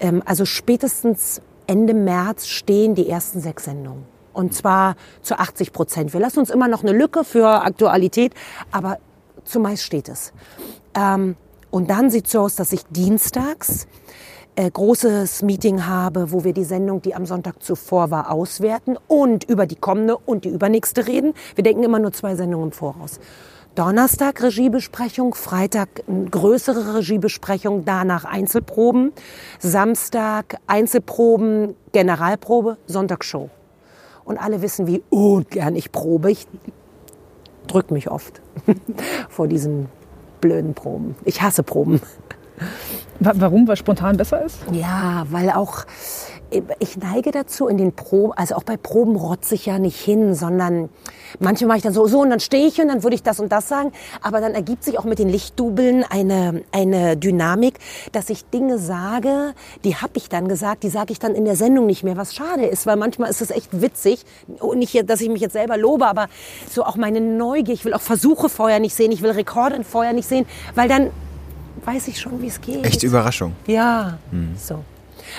[0.00, 4.04] Ähm, Also spätestens Ende März stehen die ersten sechs Sendungen.
[4.32, 6.12] Und zwar zu 80 Prozent.
[6.12, 8.34] Wir lassen uns immer noch eine Lücke für Aktualität,
[8.70, 8.98] aber
[9.44, 10.32] zumeist steht es.
[10.94, 11.36] Ähm,
[11.70, 13.86] Und dann sieht es so aus, dass ich dienstags
[14.58, 19.44] äh, großes Meeting habe, wo wir die Sendung, die am Sonntag zuvor war, auswerten und
[19.44, 21.34] über die kommende und die übernächste reden.
[21.54, 23.20] Wir denken immer nur zwei Sendungen im Voraus.
[23.76, 29.12] Donnerstag Regiebesprechung, Freitag größere Regiebesprechung, danach Einzelproben,
[29.60, 33.50] Samstag Einzelproben, Generalprobe, Sonntag Show.
[34.24, 36.32] Und alle wissen, wie ungern ich probe.
[36.32, 36.48] Ich
[37.68, 38.40] drück mich oft
[39.28, 39.86] vor diesen
[40.40, 41.14] blöden Proben.
[41.24, 42.00] Ich hasse Proben.
[43.20, 43.66] Wa- Warum?
[43.68, 44.58] Weil spontan besser ist?
[44.72, 45.84] Ja, weil auch
[46.78, 50.34] ich neige dazu in den Proben, also auch bei Proben rotze ich ja nicht hin,
[50.34, 50.88] sondern
[51.40, 53.38] manchmal mache ich dann so, so und dann stehe ich und dann würde ich das
[53.38, 53.92] und das sagen,
[54.22, 57.74] aber dann ergibt sich auch mit den Lichtdubeln eine, eine Dynamik,
[58.12, 59.52] dass ich Dinge sage,
[59.84, 62.34] die habe ich dann gesagt, die sage ich dann in der Sendung nicht mehr, was
[62.34, 64.24] schade ist, weil manchmal ist es echt witzig,
[64.74, 66.28] nicht, dass ich mich jetzt selber lobe, aber
[66.70, 70.14] so auch meine Neugier, ich will auch Versuche vorher nicht sehen, ich will Rekorde vorher
[70.14, 71.10] nicht sehen, weil dann
[71.88, 72.84] weiß ich schon, wie es geht.
[72.84, 73.54] Echte Überraschung.
[73.66, 74.18] Ja,
[74.58, 74.84] so.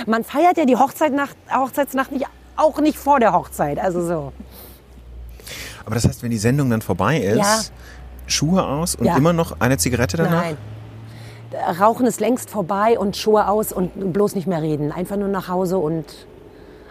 [0.07, 3.79] Man feiert ja die Hochzeitnacht, Hochzeitsnacht nicht, auch nicht vor der Hochzeit.
[3.79, 4.33] Also so.
[5.85, 7.61] Aber das heißt, wenn die Sendung dann vorbei ist, Ja.
[8.27, 9.17] Schuhe aus und Ja.
[9.17, 10.43] immer noch eine Zigarette danach?
[10.43, 10.57] Nein.
[11.79, 14.91] Rauchen ist längst vorbei und Schuhe aus und bloß nicht mehr reden.
[14.91, 16.05] Einfach nur nach Hause und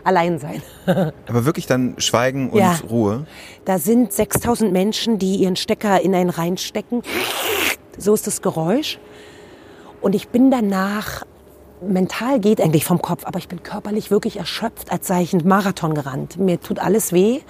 [0.03, 0.63] allein sein.
[1.29, 2.77] Aber wirklich dann Schweigen und Ja.
[2.91, 3.27] Ruhe?
[3.65, 7.03] Da sind 6000 Menschen, die ihren Stecker in einen reinstecken.
[7.99, 8.99] So ist das Geräusch.
[10.01, 11.25] Und ich bin danach
[11.81, 15.47] mental geht eigentlich vom Kopf, aber ich bin körperlich wirklich erschöpft, als sei ich einen
[15.47, 16.37] Marathon gerannt.
[16.37, 17.41] Mir tut alles weh,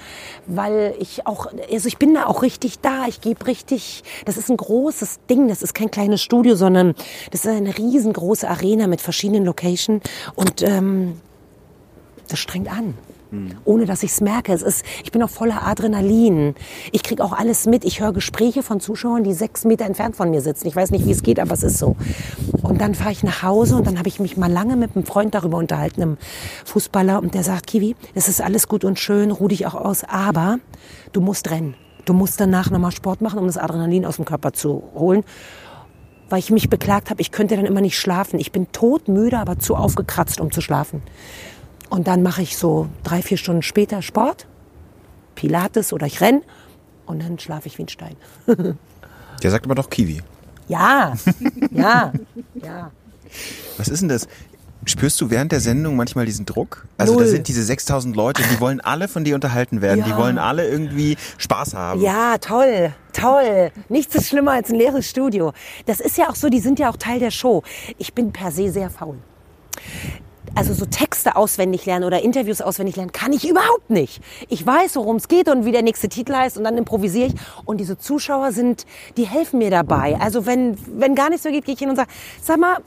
[0.46, 3.06] weil ich auch, also ich bin da auch richtig da.
[3.08, 5.48] Ich gebe richtig, das ist ein großes Ding.
[5.48, 6.94] Das ist kein kleines Studio, sondern
[7.30, 10.02] das ist eine riesengroße Arena mit verschiedenen Locations
[10.34, 11.20] und ähm,
[12.28, 12.94] das strengt an
[13.64, 14.58] ohne dass ich es merke.
[15.04, 16.54] Ich bin auch voller Adrenalin.
[16.92, 17.84] Ich kriege auch alles mit.
[17.84, 20.66] Ich höre Gespräche von Zuschauern, die sechs Meter entfernt von mir sitzen.
[20.66, 21.96] Ich weiß nicht, wie es geht, aber es ist so.
[22.62, 25.04] Und dann fahre ich nach Hause und dann habe ich mich mal lange mit einem
[25.04, 26.18] Freund darüber unterhalten, einem
[26.64, 30.04] Fußballer, und der sagt, Kiwi, es ist alles gut und schön, ruh dich auch aus,
[30.04, 30.58] aber
[31.12, 31.74] du musst rennen.
[32.04, 35.24] Du musst danach nochmal Sport machen, um das Adrenalin aus dem Körper zu holen
[36.30, 38.38] weil ich mich beklagt habe, ich könnte dann immer nicht schlafen.
[38.38, 41.02] Ich bin todmüde, aber zu aufgekratzt, um zu schlafen.
[41.90, 44.46] Und dann mache ich so drei, vier Stunden später Sport,
[45.34, 46.42] Pilates oder ich renn
[47.06, 48.16] und dann schlafe ich wie ein Stein.
[49.42, 50.20] Der sagt aber doch Kiwi.
[50.68, 51.14] Ja,
[51.70, 52.12] ja,
[52.54, 52.90] ja.
[53.78, 54.26] Was ist denn das?
[54.84, 56.86] Spürst du während der Sendung manchmal diesen Druck?
[56.98, 57.24] Also Null.
[57.24, 60.16] da sind diese 6000 Leute, die wollen alle von dir unterhalten werden, die Ja.
[60.16, 62.00] wollen alle irgendwie Spaß haben.
[62.00, 63.70] Ja, toll, toll.
[63.88, 65.52] Nichts ist schlimmer als ein leeres Studio.
[65.86, 67.62] Das ist ja auch so, die sind ja auch Teil der Show.
[67.98, 69.16] Ich bin per se sehr faul.
[70.54, 74.20] Also so Texte auswendig lernen oder Interviews auswendig lernen kann ich überhaupt nicht.
[74.48, 77.34] Ich weiß, worum es geht und wie der nächste Titel heißt und dann improvisiere ich.
[77.64, 80.16] Und diese Zuschauer sind, die helfen mir dabei.
[80.20, 82.78] Also wenn, wenn gar nichts mehr geht, gehe ich hin und sage, sag mal,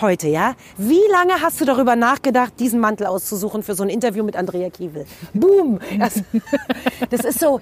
[0.00, 0.54] heute, ja?
[0.76, 4.70] Wie lange hast du darüber nachgedacht, diesen Mantel auszusuchen für so ein Interview mit Andrea
[4.70, 5.06] Kiewel?
[5.34, 5.80] Boom!
[5.98, 6.22] Das,
[7.10, 7.60] das ist so.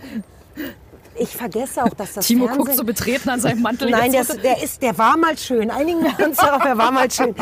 [1.19, 2.65] Ich vergesse auch, dass das Timo Fernsehen...
[2.65, 3.91] guckt so betreten an seinem Mantel.
[3.91, 5.71] Nein, der, ist- der ist, der war mal schön.
[5.71, 7.35] Einigen wir uns darauf, er war mal schön.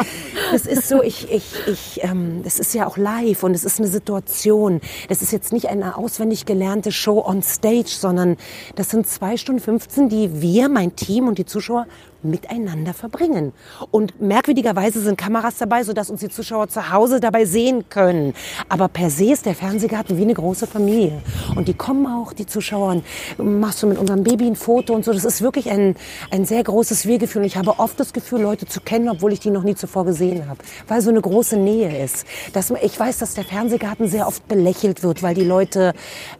[0.52, 3.78] Das ist so, ich, ich, ich, ähm, das ist ja auch live und es ist
[3.78, 4.80] eine Situation.
[5.08, 8.36] Das ist jetzt nicht eine auswendig gelernte Show on Stage, sondern
[8.76, 11.86] das sind zwei Stunden 15, die wir, mein Team und die Zuschauer
[12.24, 13.52] miteinander verbringen.
[13.90, 18.34] Und merkwürdigerweise sind Kameras dabei, sodass uns die Zuschauer zu Hause dabei sehen können.
[18.68, 21.22] Aber per se ist der Fernsehgarten wie eine große Familie.
[21.54, 23.02] Und die kommen auch, die Zuschauer,
[23.38, 25.12] machst du mit unserem Baby ein Foto und so.
[25.12, 25.96] Das ist wirklich ein,
[26.30, 27.42] ein sehr großes Wir-Gefühl.
[27.42, 30.04] Und ich habe oft das Gefühl, Leute zu kennen, obwohl ich die noch nie zuvor
[30.04, 30.60] gesehen habe.
[30.88, 32.26] Weil so eine große Nähe ist.
[32.52, 35.92] Dass, ich weiß, dass der Fernsehgarten sehr oft belächelt wird, weil die Leute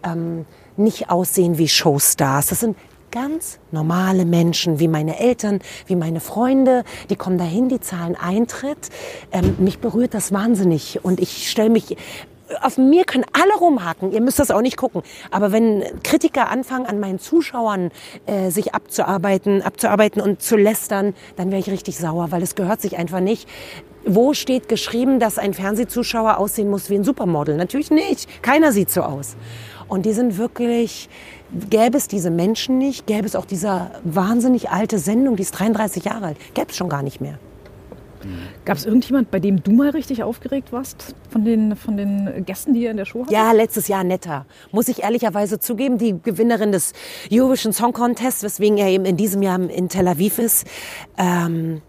[0.03, 2.47] ähm, nicht aussehen wie Showstars.
[2.47, 2.77] Das sind
[3.15, 8.91] ganz normale Menschen, wie meine Eltern, wie meine Freunde, die kommen dahin, die zahlen Eintritt.
[9.31, 11.97] Ähm, mich berührt das wahnsinnig und ich stelle mich
[12.61, 15.03] auf mir können alle rumhaken, ihr müsst das auch nicht gucken.
[15.31, 17.91] Aber wenn Kritiker anfangen, an meinen Zuschauern
[18.27, 22.81] äh, sich abzuarbeiten, abzuarbeiten und zu lästern, dann wäre ich richtig sauer, weil es gehört
[22.81, 23.49] sich einfach nicht.
[24.05, 27.57] Wo steht geschrieben, dass ein Fernsehzuschauer aussehen muss wie ein Supermodel?
[27.57, 28.43] Natürlich nicht.
[28.43, 29.37] Keiner sieht so aus.
[29.89, 31.09] Und die sind wirklich,
[31.71, 36.05] gäbe es diese Menschen nicht, gäbe es auch diese wahnsinnig alte Sendung, die ist 33
[36.05, 37.39] Jahre alt, gäbe es schon gar nicht mehr.
[38.65, 42.73] Gab es irgendjemand, bei dem du mal richtig aufgeregt warst von den, von den Gästen,
[42.73, 43.33] die ihr in der Show hattet?
[43.33, 44.47] Ja, letztes Jahr netter.
[44.73, 46.93] Muss ich ehrlicherweise zugeben, die Gewinnerin des
[47.31, 50.67] Eurovision Song Contest, weswegen er eben in diesem Jahr in Tel Aviv ist.
[51.19, 51.83] Ähm,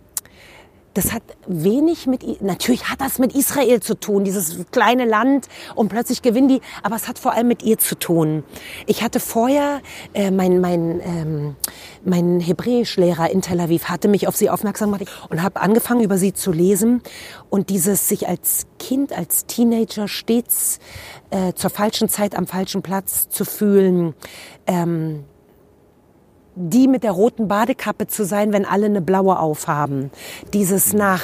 [0.95, 5.89] das hat wenig mit, natürlich hat das mit Israel zu tun, dieses kleine Land und
[5.89, 8.43] plötzlich gewinnen die, aber es hat vor allem mit ihr zu tun.
[8.87, 9.81] Ich hatte vorher,
[10.13, 11.55] äh, mein, mein, ähm,
[12.03, 16.17] mein Hebräischlehrer in Tel Aviv hatte mich auf sie aufmerksam gemacht und habe angefangen über
[16.17, 17.01] sie zu lesen
[17.49, 20.79] und dieses sich als Kind, als Teenager stets
[21.29, 24.13] äh, zur falschen Zeit am falschen Platz zu fühlen,
[24.65, 25.25] ähm,
[26.55, 30.11] die mit der roten Badekappe zu sein, wenn alle eine blaue aufhaben.
[30.53, 31.23] Dieses nach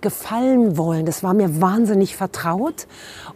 [0.00, 2.86] gefallen wollen, das war mir wahnsinnig vertraut.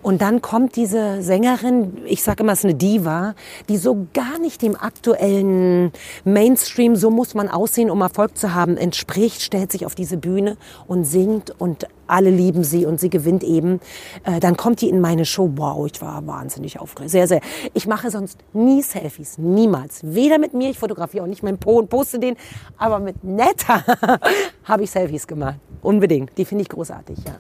[0.03, 3.35] Und dann kommt diese Sängerin, ich sage immer, es ist eine Diva,
[3.68, 5.92] die so gar nicht dem aktuellen
[6.24, 10.57] Mainstream, so muss man aussehen, um Erfolg zu haben, entspricht, stellt sich auf diese Bühne
[10.87, 13.81] und singt und alle lieben sie und sie gewinnt eben.
[14.24, 15.50] Äh, dann kommt die in meine Show.
[15.57, 17.11] Wow, ich war wahnsinnig aufgeregt.
[17.11, 17.40] Sehr, sehr.
[17.72, 19.38] Ich mache sonst nie Selfies.
[19.38, 20.00] Niemals.
[20.03, 22.37] Weder mit mir, ich fotografiere auch nicht meinen Po und poste den,
[22.77, 23.83] aber mit Netta
[24.64, 25.59] habe ich Selfies gemacht.
[25.83, 26.37] Unbedingt.
[26.38, 27.35] Die finde ich großartig, ja.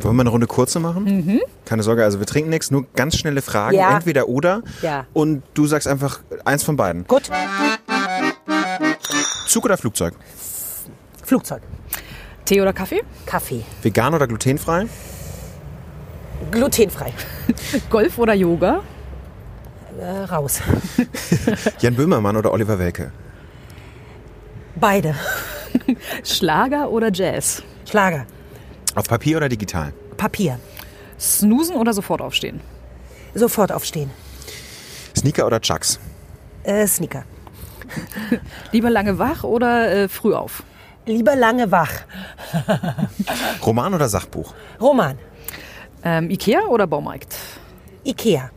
[0.00, 1.38] Wollen wir mal eine Runde kurze machen?
[1.66, 3.94] Keine Sorge, also wir trinken nichts, nur ganz schnelle Fragen, Ja.
[3.94, 4.62] entweder oder.
[4.80, 5.06] Ja.
[5.12, 7.06] Und du sagst einfach eins von beiden.
[7.06, 7.30] Gut.
[9.48, 10.14] Zug oder Flugzeug?
[11.22, 11.60] Flugzeug.
[12.46, 13.02] Tee oder Kaffee?
[13.26, 13.62] Kaffee.
[13.82, 14.86] Vegan oder glutenfrei?
[16.50, 17.12] Glutenfrei.
[17.90, 18.80] Golf oder Yoga?
[20.00, 20.62] Äh, raus.
[21.80, 23.12] Jan Böhmermann oder Oliver Welke?
[24.74, 25.14] Beide.
[26.24, 27.62] Schlager oder Jazz?
[27.94, 28.26] Schlager.
[28.96, 29.92] Auf Papier oder digital?
[30.16, 30.58] Papier.
[31.16, 32.60] Snoosen oder sofort aufstehen?
[33.36, 34.10] Sofort aufstehen.
[35.16, 36.00] Sneaker oder Chucks?
[36.64, 37.22] Äh, Sneaker.
[38.72, 40.64] Lieber lange wach oder äh, früh auf?
[41.06, 41.92] Lieber lange wach.
[43.64, 44.52] Roman oder Sachbuch?
[44.80, 45.16] Roman.
[46.02, 47.36] Ähm, Ikea oder Baumarkt?
[48.04, 48.50] Ikea.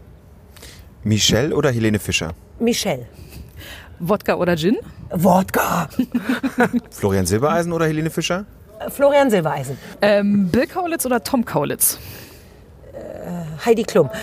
[1.03, 2.33] Michelle oder Helene Fischer?
[2.59, 3.05] Michelle.
[3.99, 4.77] Wodka oder Gin?
[5.11, 5.89] Wodka.
[6.89, 8.47] Florian Silbereisen oder Helene Fischer?
[8.89, 9.77] Florian Silbereisen.
[10.01, 11.99] Ähm, Bill Kaulitz oder Tom Kaulitz?
[13.65, 14.09] Heidi Klum.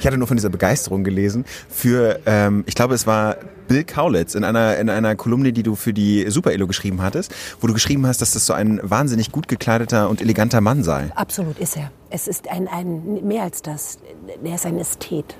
[0.00, 3.36] Ich hatte nur von dieser Begeisterung gelesen für, ähm, ich glaube, es war
[3.68, 7.32] Bill Kaulitz in einer, in einer Kolumne, die du für die Super Elo geschrieben hattest,
[7.60, 11.10] wo du geschrieben hast, dass das so ein wahnsinnig gut gekleideter und eleganter Mann sei.
[11.14, 11.92] Absolut ist er.
[12.10, 13.98] Es ist ein, ein mehr als das.
[14.42, 15.36] Er ist ein Ästhet.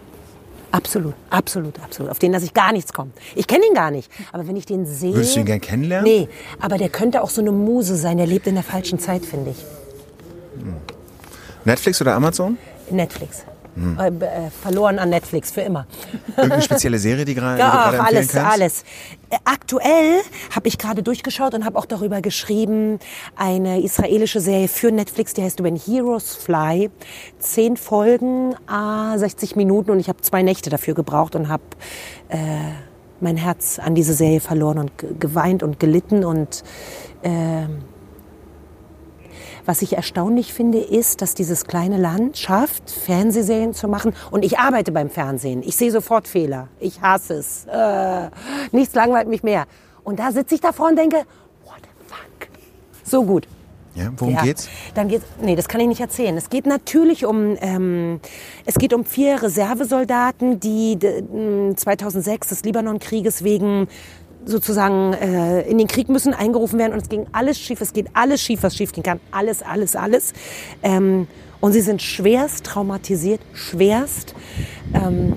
[0.75, 2.11] Absolut, absolut, absolut.
[2.11, 3.13] Auf den lasse ich gar nichts kommen.
[3.37, 4.11] Ich kenne ihn gar nicht.
[4.33, 5.15] Aber wenn ich den sehe.
[5.15, 6.05] Würdest du ihn gern kennenlernen?
[6.05, 8.17] Nee, aber der könnte auch so eine Muse sein.
[8.17, 9.65] Der lebt in der falschen Zeit, finde ich.
[11.65, 12.59] Netflix oder Amazon?
[12.91, 13.45] Netflix.
[13.99, 15.87] Äh, äh, verloren an Netflix für immer.
[16.37, 18.53] Irgendeine spezielle Serie, die gerade Ja, ach, alles, kannst?
[18.53, 18.83] alles.
[19.31, 20.21] Äh, Aktuell
[20.55, 23.01] habe ich gerade durchgeschaut und habe auch darüber geschrieben,
[23.35, 26.91] eine israelische Serie für Netflix, die heißt When Heroes Fly.
[27.41, 31.63] Zehn Folgen, ah, 60 Minuten und ich habe zwei Nächte dafür gebraucht und habe
[32.29, 32.37] äh,
[33.21, 36.63] mein Herz an diese Serie verloren und ge- geweint und gelitten und
[37.23, 37.79] ähm,
[39.66, 44.12] was ich erstaunlich finde, ist, dass dieses kleine Land schafft, Fernsehserien zu machen.
[44.31, 45.62] Und ich arbeite beim Fernsehen.
[45.64, 46.68] Ich sehe sofort Fehler.
[46.81, 47.64] Ich hasse es.
[47.66, 48.29] Äh,
[48.72, 49.64] nichts langweilt mich mehr.
[50.03, 51.16] Und da sitze ich davor und denke,
[51.64, 52.48] what the fuck?
[53.05, 53.48] So gut.
[53.96, 54.42] Ja, worum Ja.
[54.42, 54.68] geht's?
[54.94, 55.24] Dann geht's.
[55.40, 56.37] Nee, das kann ich nicht erzählen.
[56.37, 57.57] Es geht natürlich um.
[57.61, 58.18] Ähm,
[58.66, 63.87] es geht um vier Reservesoldaten, die d- m, 2006 des Libanon-Krieges wegen
[64.46, 68.09] sozusagen äh, in den Krieg müssen, eingerufen werden und es ging alles schief, es geht
[68.14, 70.33] alles schief, was schief gehen kann, alles, alles, alles.
[70.83, 71.26] Ähm,
[71.61, 74.35] und sie sind schwerst traumatisiert, schwerst.
[74.92, 75.35] Ähm,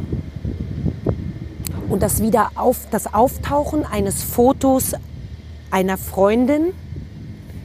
[1.90, 4.94] und das wieder auf, das Auftauchen eines Fotos
[5.72, 6.74] einer Freundin,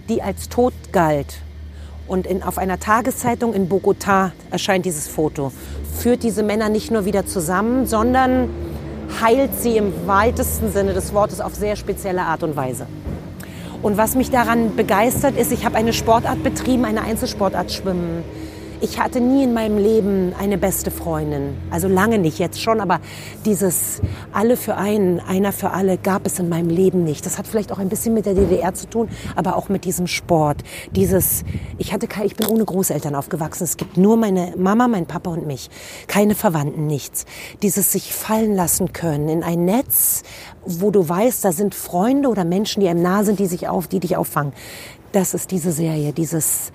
[0.09, 1.39] die als tot galt.
[2.07, 5.53] Und in, auf einer Tageszeitung in Bogotá erscheint dieses Foto.
[5.99, 8.49] Führt diese Männer nicht nur wieder zusammen, sondern
[9.21, 12.87] heilt sie im weitesten Sinne des Wortes auf sehr spezielle Art und Weise.
[13.83, 18.23] Und was mich daran begeistert ist, ich habe eine Sportart betrieben, eine Einzelsportart Schwimmen.
[18.85, 21.57] Ich hatte nie in meinem Leben eine beste Freundin.
[21.71, 22.99] Also lange nicht, jetzt schon, aber
[23.45, 24.01] dieses
[24.33, 27.25] alle für einen, einer für alle gab es in meinem Leben nicht.
[27.25, 30.09] Das hat vielleicht auch ein bisschen mit der DDR zu tun, aber auch mit diesem
[30.09, 30.65] Sport.
[30.97, 31.45] Dieses,
[31.79, 33.63] ich hatte ich bin ohne Großeltern aufgewachsen.
[33.63, 35.71] Es gibt nur meine Mama, mein Papa und mich.
[36.09, 37.25] Keine Verwandten, nichts.
[37.63, 40.25] Dieses sich fallen lassen können in ein Netz,
[40.67, 43.87] wo du weißt, da sind Freunde oder Menschen, die einem nah sind, die sich auf,
[43.87, 44.53] die dich auffangen.
[45.13, 46.73] Das ist diese Serie, dieses,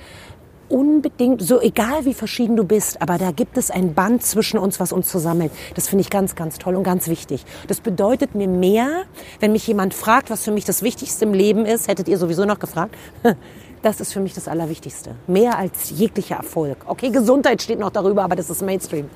[0.69, 4.79] unbedingt, so egal wie verschieden du bist, aber da gibt es ein Band zwischen uns,
[4.79, 5.51] was uns zusammenhält.
[5.75, 7.45] Das finde ich ganz, ganz toll und ganz wichtig.
[7.67, 9.03] Das bedeutet mir mehr,
[9.39, 12.45] wenn mich jemand fragt, was für mich das Wichtigste im Leben ist, hättet ihr sowieso
[12.45, 12.95] noch gefragt.
[13.83, 15.11] Das ist für mich das Allerwichtigste.
[15.27, 16.77] Mehr als jeglicher Erfolg.
[16.87, 19.07] Okay, Gesundheit steht noch darüber, aber das ist Mainstream.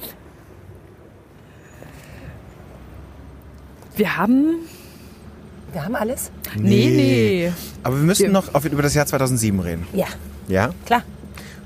[3.95, 4.55] Wir haben.
[5.73, 6.31] Wir haben alles?
[6.55, 7.51] Nee, nee.
[7.83, 9.87] Aber wir müssen Wir- noch auf, über das Jahr 2007 reden.
[9.93, 10.05] Ja,
[10.47, 10.69] Ja?
[10.85, 11.03] klar.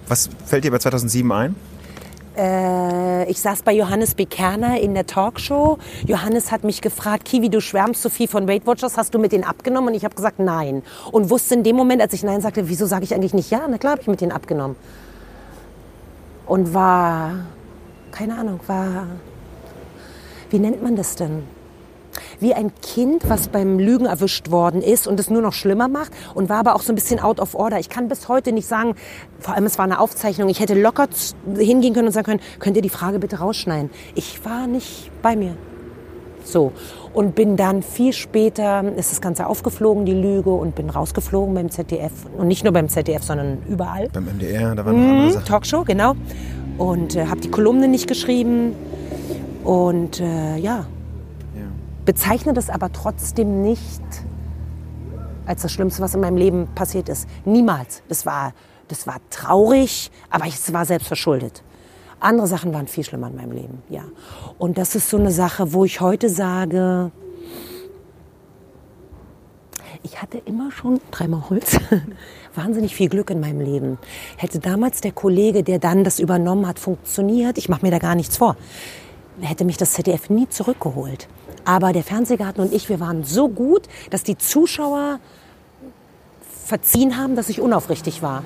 [0.07, 1.55] Was fällt dir bei 2007 ein?
[2.37, 4.25] Äh, ich saß bei Johannes B.
[4.25, 5.77] Kerner in der Talkshow.
[6.05, 9.31] Johannes hat mich gefragt, Kiwi, du schwärmst so viel von Weight Watchers, hast du mit
[9.31, 9.89] denen abgenommen?
[9.89, 10.83] Und ich habe gesagt, nein.
[11.11, 13.65] Und wusste in dem Moment, als ich nein sagte, wieso sage ich eigentlich nicht ja?
[13.69, 14.75] Na klar habe ich mit denen abgenommen.
[16.45, 17.45] Und war,
[18.11, 19.07] keine Ahnung, war,
[20.49, 21.43] wie nennt man das denn?
[22.39, 26.11] Wie ein Kind, was beim Lügen erwischt worden ist und es nur noch schlimmer macht
[26.33, 27.79] und war aber auch so ein bisschen out of order.
[27.79, 28.95] Ich kann bis heute nicht sagen,
[29.39, 31.07] vor allem es war eine Aufzeichnung, ich hätte locker
[31.57, 33.89] hingehen können und sagen können, könnt ihr die Frage bitte rausschneiden.
[34.15, 35.55] Ich war nicht bei mir.
[36.43, 36.71] So.
[37.13, 41.71] Und bin dann viel später, ist das Ganze aufgeflogen, die Lüge, und bin rausgeflogen beim
[41.71, 42.11] ZDF.
[42.37, 44.09] Und nicht nur beim ZDF, sondern überall.
[44.13, 45.45] Beim MDR, da waren noch andere Mhm, Sachen.
[45.45, 46.13] Talkshow, genau.
[46.77, 48.75] Und äh, habe die Kolumne nicht geschrieben.
[49.63, 50.85] Und äh, ja,
[52.05, 54.01] bezeichne das aber trotzdem nicht
[55.45, 57.27] als das Schlimmste, was in meinem Leben passiert ist.
[57.45, 58.01] Niemals.
[58.07, 58.53] Das war,
[58.87, 61.63] das war traurig, aber es war selbst verschuldet.
[62.19, 64.03] Andere Sachen waren viel schlimmer in meinem Leben, ja.
[64.57, 67.11] Und das ist so eine Sache, wo ich heute sage,
[70.01, 71.77] ich hatte immer schon, dreimal Holz,
[72.55, 73.97] wahnsinnig viel Glück in meinem Leben.
[74.37, 78.15] Hätte damals der Kollege, der dann das übernommen hat, funktioniert, ich mache mir da gar
[78.15, 78.55] nichts vor,
[79.41, 81.27] hätte mich das ZDF nie zurückgeholt.
[81.65, 85.19] Aber der Fernsehgarten und ich, wir waren so gut, dass die Zuschauer
[86.65, 88.43] verziehen haben, dass ich unaufrichtig war.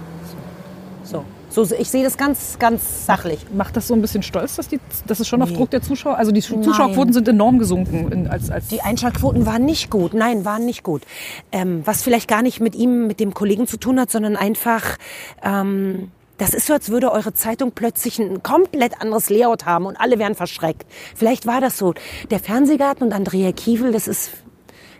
[1.03, 1.23] So.
[1.51, 3.39] So, ich sehe das ganz, ganz sachlich.
[3.51, 5.57] Macht das so ein bisschen stolz, dass, die, dass es schon auf Nee.
[5.57, 6.63] Druck der Zuschauer, also die Nein.
[6.63, 10.13] Zuschauerquoten sind enorm gesunken in, als, als Die Einschaltquoten waren nicht gut.
[10.13, 11.01] Nein, waren nicht gut.
[11.51, 14.97] Ähm, was vielleicht gar nicht mit ihm, mit dem Kollegen zu tun hat, sondern einfach,
[15.43, 19.99] ähm, das ist so, als würde eure Zeitung plötzlich ein komplett anderes Layout haben und
[19.99, 20.85] alle wären verschreckt.
[21.13, 21.93] Vielleicht war das so.
[22.31, 24.31] Der Fernsehgarten und Andrea Kiewel, das ist,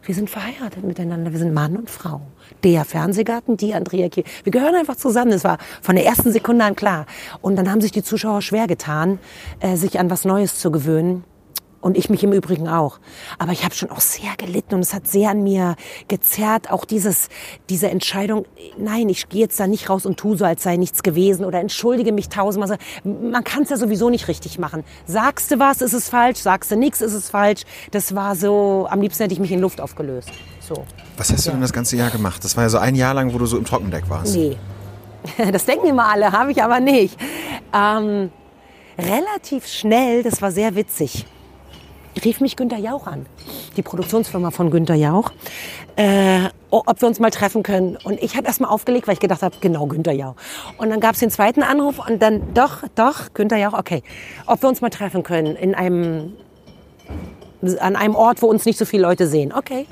[0.04, 1.32] wir sind verheiratet miteinander.
[1.32, 2.22] Wir sind Mann und Frau.
[2.64, 4.30] Der Fernsehgarten, die Andrea Kiewel.
[4.44, 5.32] Wir gehören einfach zusammen.
[5.32, 7.06] Das war von der ersten Sekunde an klar.
[7.42, 9.18] Und dann haben sich die Zuschauer schwer getan,
[9.62, 11.24] äh, sich an was Neues zu gewöhnen.
[11.82, 13.00] Und ich mich im Übrigen auch.
[13.38, 15.76] Aber ich habe schon auch sehr gelitten und es hat sehr an mir
[16.10, 16.72] gezerrt.
[16.72, 17.30] Auch dieses,
[17.70, 18.46] diese Entscheidung,
[18.78, 21.60] nein, ich gehe jetzt da nicht raus und tu so, als sei nichts gewesen oder
[21.60, 22.78] entschuldige mich tausendmal.
[23.04, 24.84] Man kann es ja sowieso nicht richtig machen.
[25.06, 26.40] Sagst du was, ist es falsch.
[26.40, 27.62] Sagst du nichts, ist es falsch.
[27.92, 30.30] Das war so, am liebsten hätte ich mich in Luft aufgelöst.
[30.60, 30.86] So.
[31.18, 32.44] Was hast du denn das ganze Jahr gemacht?
[32.44, 34.36] Das war ja so ein Jahr lang, wo du so im Trockendeck warst.
[34.36, 34.58] Nee.
[35.52, 37.18] Das denken immer alle, habe ich aber nicht.
[37.74, 38.32] Ähm,
[38.98, 41.26] relativ schnell, das war sehr witzig,
[42.26, 43.26] rief mich Günter Jauch an,
[43.78, 45.32] die Produktionsfirma von Günter Jauch,
[45.96, 47.98] äh, ob wir uns mal treffen können.
[48.04, 50.36] Und ich habe erst mal aufgelegt, weil ich gedacht habe, genau, Günter Jauch.
[50.78, 54.04] Und dann gab es den zweiten Anruf und dann, doch, doch, Günter Jauch, okay,
[54.46, 56.34] ob wir uns mal treffen können in einem
[57.80, 59.52] an einem Ort, wo uns nicht so viele Leute sehen.
[59.54, 59.86] Okay.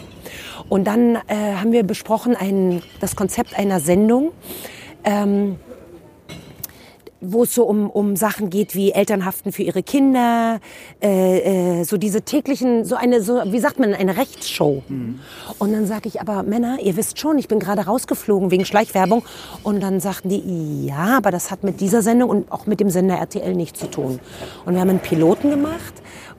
[0.69, 4.31] Und dann äh, haben wir besprochen ein, das Konzept einer Sendung,
[5.03, 5.57] ähm,
[7.21, 10.59] wo es so um, um Sachen geht wie Elternhaften für ihre Kinder,
[11.01, 14.83] äh, äh, so diese täglichen, so eine, so, wie sagt man, eine Rechtsshow.
[15.59, 19.23] Und dann sage ich, aber Männer, ihr wisst schon, ich bin gerade rausgeflogen wegen Schleichwerbung.
[19.63, 22.89] Und dann sagten die, ja, aber das hat mit dieser Sendung und auch mit dem
[22.89, 24.19] Sender RTL nichts zu tun.
[24.65, 25.93] Und wir haben einen Piloten gemacht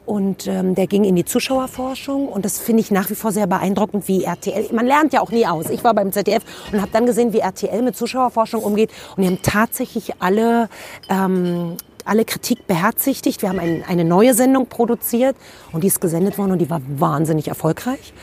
[0.08, 3.46] und ähm, der ging in die Zuschauerforschung und das finde ich nach wie vor sehr
[3.46, 5.68] beeindruckend, wie RTL, man lernt ja auch nie aus.
[5.68, 6.42] Ich war beim ZDF
[6.72, 10.70] und habe dann gesehen, wie RTL mit Zuschauerforschung umgeht und die haben tatsächlich alle,
[11.10, 13.42] ähm, alle Kritik beherzigt.
[13.42, 15.36] Wir haben ein, eine neue Sendung produziert
[15.72, 18.14] und die ist gesendet worden und die war wahnsinnig erfolgreich.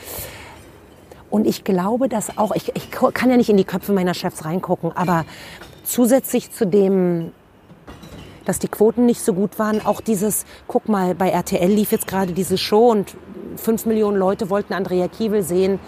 [1.30, 4.44] Und ich glaube, dass auch, ich, ich kann ja nicht in die Köpfe meiner Chefs
[4.44, 5.24] reingucken, aber
[5.84, 7.30] zusätzlich zu dem
[8.46, 9.84] dass die Quoten nicht so gut waren.
[9.84, 13.14] Auch dieses, guck mal, bei RTL lief jetzt gerade diese Show und
[13.56, 15.78] fünf Millionen Leute wollten Andrea Kiewel sehen.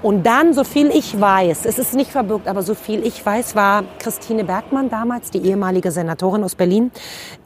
[0.00, 3.56] Und dann, so viel ich weiß, es ist nicht verbürgt, aber so viel ich weiß,
[3.56, 6.92] war Christine Bergmann damals, die ehemalige Senatorin aus Berlin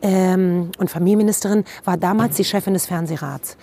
[0.03, 3.57] ähm, und Familienministerin, war damals die Chefin des Fernsehrats.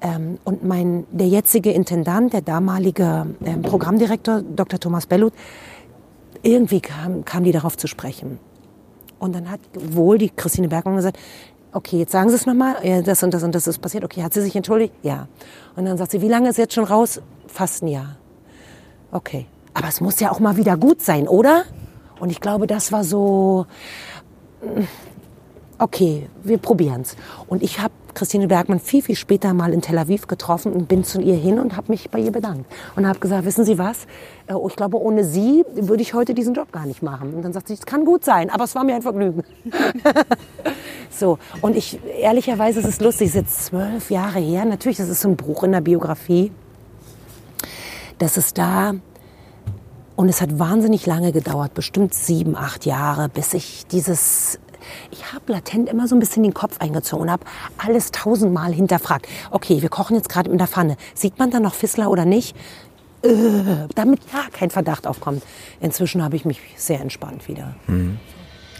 [0.00, 4.80] Ähm, und mein, der jetzige Intendant, der damalige ähm, Programmdirektor, Dr.
[4.80, 5.32] Thomas Bellut,
[6.42, 8.40] irgendwie kam, kam die darauf zu sprechen.
[9.24, 11.18] Und dann hat wohl die Christine Bergmann gesagt,
[11.72, 14.04] okay, jetzt sagen Sie es nochmal, das und das und das ist passiert.
[14.04, 14.92] Okay, hat sie sich entschuldigt?
[15.02, 15.28] Ja.
[15.76, 17.22] Und dann sagt sie, wie lange ist jetzt schon raus?
[17.46, 18.16] Fast ein Jahr.
[19.12, 19.46] Okay.
[19.72, 21.64] Aber es muss ja auch mal wieder gut sein, oder?
[22.20, 23.64] Und ich glaube, das war so,
[25.78, 27.16] okay, wir probieren's.
[27.46, 31.04] Und ich habe Christine Bergmann viel, viel später mal in Tel Aviv getroffen und bin
[31.04, 32.70] zu ihr hin und habe mich bei ihr bedankt.
[32.96, 34.06] Und habe gesagt, wissen Sie was,
[34.46, 37.34] Äh, ich glaube, ohne Sie würde ich heute diesen Job gar nicht machen.
[37.34, 39.42] Und dann sagt sie, es kann gut sein, aber es war mir ein Vergnügen.
[41.10, 44.64] so, und ich, ehrlicherweise ist es lustig, es ist jetzt zwölf Jahre her.
[44.64, 46.52] Natürlich, das ist so ein Bruch in der Biografie.
[48.18, 48.94] dass es da
[50.16, 54.60] und es hat wahnsinnig lange gedauert, bestimmt sieben, acht Jahre, bis ich dieses.
[55.10, 57.44] Ich habe latent immer so ein bisschen den Kopf eingezogen und habe
[57.78, 59.26] alles tausendmal hinterfragt.
[59.50, 60.96] Okay, wir kochen jetzt gerade in der Pfanne.
[61.14, 62.56] Sieht man da noch Fissler oder nicht?
[63.22, 63.28] Äh,
[63.94, 65.42] damit ja kein Verdacht aufkommt.
[65.80, 67.74] Inzwischen habe ich mich sehr entspannt wieder.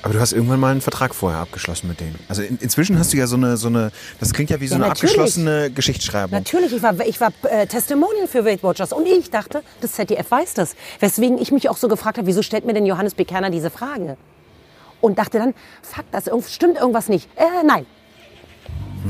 [0.02, 2.18] Aber du hast irgendwann mal einen Vertrag vorher abgeschlossen mit denen.
[2.28, 3.90] Also in, inzwischen hast du ja so eine, so eine,
[4.20, 5.12] das klingt ja wie so Ja, eine natürlich.
[5.12, 6.38] abgeschlossene Geschichtsschreibung.
[6.38, 10.30] Natürlich, ich war, ich war äh, Testimonial für Weight Watchers und ich dachte, das ZDF
[10.30, 10.76] weiß das.
[11.00, 13.24] Weswegen ich mich auch so gefragt habe, wieso stellt mir denn Johannes B.
[13.24, 14.18] Kerner diese Frage?
[15.04, 15.52] Und dachte dann,
[15.82, 17.28] fuck, das stimmt irgendwas nicht.
[17.36, 17.84] Äh, nein.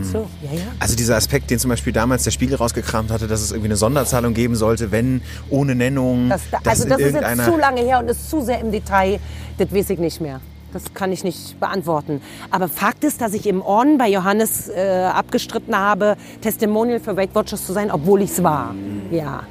[0.02, 0.64] So, ja, ja.
[0.80, 3.76] Also dieser Aspekt, den zum Beispiel damals der Spiegel rausgekramt hatte, dass es irgendwie eine
[3.76, 6.30] Sonderzahlung geben sollte, wenn ohne Nennung.
[6.30, 9.20] Das, dass also das ist jetzt zu lange her und ist zu sehr im Detail.
[9.56, 10.40] Das weiß ich nicht mehr.
[10.72, 12.20] Das kann ich nicht beantworten.
[12.50, 17.36] Aber Fakt ist, dass ich im On bei Johannes äh, abgestritten habe, Testimonial für Weight
[17.36, 18.74] Watchers zu sein, obwohl ich es war.
[19.12, 19.44] Ja.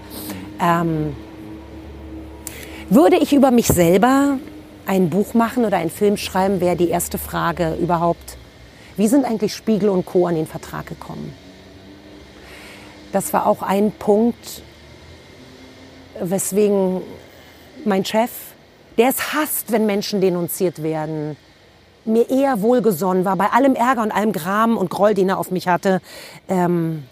[0.59, 1.15] Ähm,
[2.89, 4.39] würde ich über mich selber
[4.85, 8.37] ein Buch machen oder einen Film schreiben, wäre die erste Frage überhaupt,
[8.97, 10.27] wie sind eigentlich Spiegel und Co.
[10.27, 11.33] an den Vertrag gekommen?
[13.11, 14.61] Das war auch ein Punkt,
[16.19, 17.01] weswegen
[17.85, 18.31] mein Chef,
[18.97, 21.37] der es hasst, wenn Menschen denunziert werden,
[22.05, 25.51] mir eher wohlgesonnen war, bei allem Ärger und allem Gram und Groll, den er auf
[25.51, 26.01] mich hatte,
[26.49, 27.03] ähm,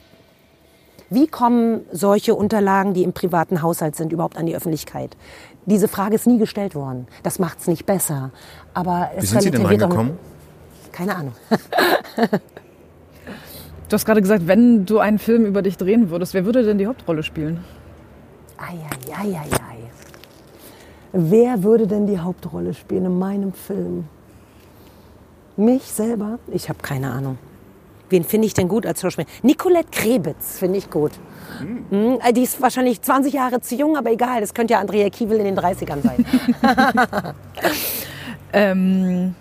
[1.13, 5.17] Wie kommen solche Unterlagen, die im privaten Haushalt sind, überhaupt an die Öffentlichkeit?
[5.66, 7.07] Diese Frage ist nie gestellt worden.
[7.24, 8.32] Das macht es nicht besser.
[8.74, 10.20] Aber Wie es sind Sie denn relativiert auch- reingekommen?
[10.91, 11.34] Keine Ahnung.
[13.89, 16.78] Du hast gerade gesagt, wenn du einen Film über dich drehen würdest, wer würde denn
[16.78, 17.62] die Hauptrolle spielen?
[18.57, 19.47] Eieieiei.
[21.12, 24.05] Wer würde denn die Hauptrolle spielen in meinem Film?
[25.57, 26.39] Mich selber?
[26.47, 27.38] Ich habe keine Ahnung.
[28.12, 29.28] Wen finde ich denn gut als Schauspieler?
[29.41, 31.12] Nicolette Krebitz finde ich gut.
[31.89, 34.41] Mhm, Die ist wahrscheinlich 20 Jahre zu jung, aber egal.
[34.41, 36.26] Das könnte ja Andrea Kiewel in den 30ern sein.
[38.53, 39.34] Ähm,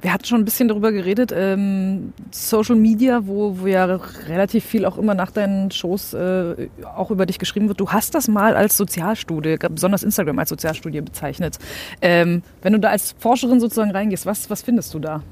[0.00, 3.84] wir hatten schon ein bisschen darüber geredet, ähm, Social Media, wo, wo ja
[4.28, 7.80] relativ viel auch immer nach deinen Shows äh, auch über dich geschrieben wird.
[7.80, 11.58] Du hast das mal als Sozialstudie, besonders Instagram als Sozialstudie bezeichnet.
[12.00, 15.22] Ähm, wenn du da als Forscherin sozusagen reingehst, was, was findest du da?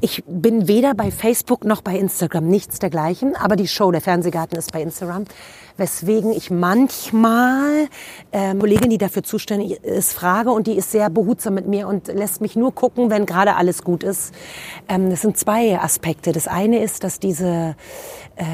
[0.00, 3.36] Ich bin weder bei Facebook noch bei Instagram, nichts dergleichen.
[3.36, 5.24] Aber die Show, der Fernsehgarten, ist bei Instagram.
[5.76, 7.88] Weswegen ich manchmal
[8.32, 12.08] ähm, Kollegin, die dafür zuständig ist, frage und die ist sehr behutsam mit mir und
[12.08, 14.34] lässt mich nur gucken, wenn gerade alles gut ist.
[14.88, 16.32] Ähm, das sind zwei Aspekte.
[16.32, 17.74] Das eine ist, dass diese
[18.36, 18.44] äh,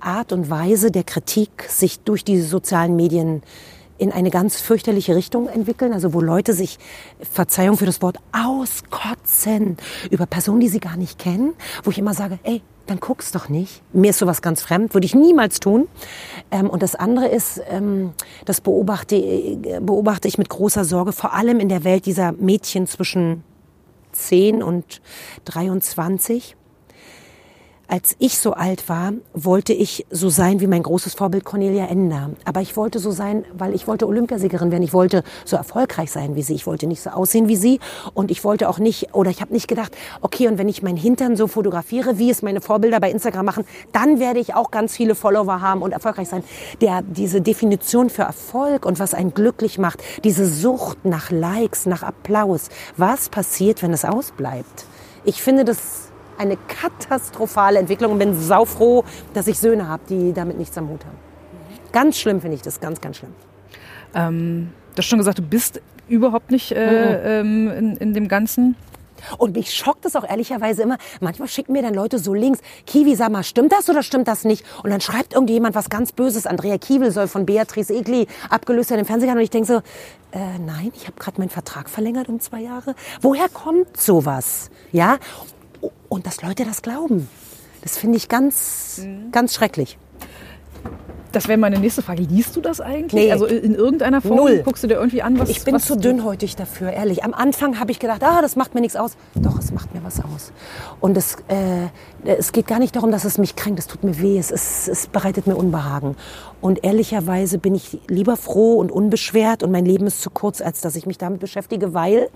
[0.00, 3.42] Art und Weise der Kritik sich durch diese sozialen Medien
[4.00, 6.78] in eine ganz fürchterliche Richtung entwickeln, also wo Leute sich,
[7.20, 9.76] Verzeihung für das Wort, auskotzen
[10.10, 11.52] über Personen, die sie gar nicht kennen,
[11.84, 13.82] wo ich immer sage, ey, dann guck's doch nicht.
[13.92, 15.86] Mir ist sowas ganz fremd, würde ich niemals tun.
[16.50, 18.14] Ähm, und das andere ist, ähm,
[18.46, 22.86] das beobachte, äh, beobachte ich mit großer Sorge, vor allem in der Welt dieser Mädchen
[22.86, 23.44] zwischen
[24.12, 25.02] 10 und
[25.44, 26.56] 23.
[27.92, 32.30] Als ich so alt war, wollte ich so sein wie mein großes Vorbild Cornelia Ender.
[32.44, 34.84] Aber ich wollte so sein, weil ich wollte Olympiasiegerin werden.
[34.84, 36.54] Ich wollte so erfolgreich sein wie sie.
[36.54, 37.80] Ich wollte nicht so aussehen wie sie.
[38.14, 40.98] Und ich wollte auch nicht, oder ich habe nicht gedacht, okay, und wenn ich meinen
[40.98, 44.94] Hintern so fotografiere, wie es meine Vorbilder bei Instagram machen, dann werde ich auch ganz
[44.94, 46.44] viele Follower haben und erfolgreich sein.
[46.80, 52.04] Der, diese Definition für Erfolg und was einen glücklich macht, diese Sucht nach Likes, nach
[52.04, 52.68] Applaus.
[52.96, 54.84] Was passiert, wenn es ausbleibt?
[55.24, 56.09] Ich finde das
[56.40, 61.04] eine katastrophale Entwicklung und bin saufroh, dass ich Söhne habe, die damit nichts am Hut
[61.04, 61.18] haben.
[61.92, 63.34] Ganz schlimm finde ich das, ganz, ganz schlimm.
[64.14, 68.74] Ähm, du hast schon gesagt, du bist überhaupt nicht äh, ähm, in, in dem Ganzen.
[69.36, 70.96] Und mich schockt es auch ehrlicherweise immer.
[71.20, 72.60] Manchmal schicken mir dann Leute so Links.
[72.86, 74.64] Kiwi, sag mal, stimmt das oder stimmt das nicht?
[74.82, 76.46] Und dann schreibt irgendjemand was ganz Böses.
[76.46, 79.30] Andrea Kiewel soll von Beatrice Egli abgelöst werden im Fernsehen.
[79.30, 79.76] Und ich denke so,
[80.32, 82.94] äh, nein, ich habe gerade meinen Vertrag verlängert um zwei Jahre.
[83.20, 84.70] Woher kommt sowas?
[84.90, 85.18] Ja?
[86.08, 87.28] Und dass Leute das glauben.
[87.82, 89.00] Das finde ich ganz,
[89.32, 89.98] ganz schrecklich.
[91.32, 92.22] Das wäre meine nächste Frage.
[92.22, 93.12] Liest du das eigentlich?
[93.12, 93.32] Nee.
[93.32, 94.62] Also in irgendeiner Form Null.
[94.64, 97.22] guckst du dir irgendwie an, was Ich bin was zu dünnhäutig dafür, ehrlich.
[97.22, 99.16] Am Anfang habe ich gedacht, ah, das macht mir nichts aus.
[99.36, 100.52] Doch, es macht mir was aus.
[100.98, 101.86] Und es, äh,
[102.24, 103.78] es geht gar nicht darum, dass es mich kränkt.
[103.78, 104.38] Es tut mir weh.
[104.38, 106.16] Es, es, es bereitet mir Unbehagen.
[106.60, 110.80] Und ehrlicherweise bin ich lieber froh und unbeschwert und mein Leben ist zu kurz, als
[110.80, 112.28] dass ich mich damit beschäftige, weil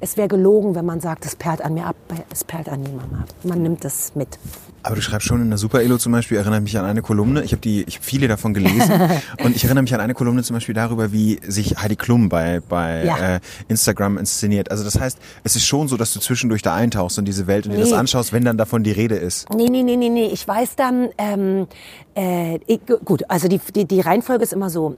[0.00, 1.96] es wäre gelogen, wenn man sagt, es perlt an mir ab.
[2.32, 3.28] Es perlt an niemandem ab.
[3.42, 4.38] Man nimmt es mit.
[4.82, 7.42] Aber du schreibst schon in der Super Elo zum Beispiel, erinnere mich an eine Kolumne,
[7.42, 8.92] ich habe die, ich habe viele davon gelesen
[9.42, 12.60] und ich erinnere mich an eine Kolumne zum Beispiel darüber, wie sich Heidi Klum bei,
[12.68, 13.36] bei Ja.
[13.36, 14.70] äh, Instagram inszeniert.
[14.70, 17.64] Also das heißt, es ist schon so, dass du zwischendurch da eintauchst in diese Welt
[17.64, 17.96] und dir das Nee.
[17.96, 19.48] anschaust, wenn dann davon die Rede ist.
[19.54, 20.26] Nee, nee, nee, nee, nee.
[20.26, 21.66] Ich weiß dann, ähm,
[22.14, 24.96] äh, ich, gut, also die, die, die Reihenfolge ist immer so.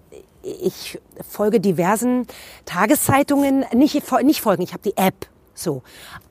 [0.62, 2.26] Ich folge diversen
[2.66, 5.26] Tageszeitungen, nicht, nicht folgen, ich habe die App.
[5.56, 5.82] So.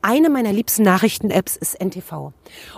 [0.02, 2.32] Eine meiner liebsten Nachrichten-Apps ist NTV.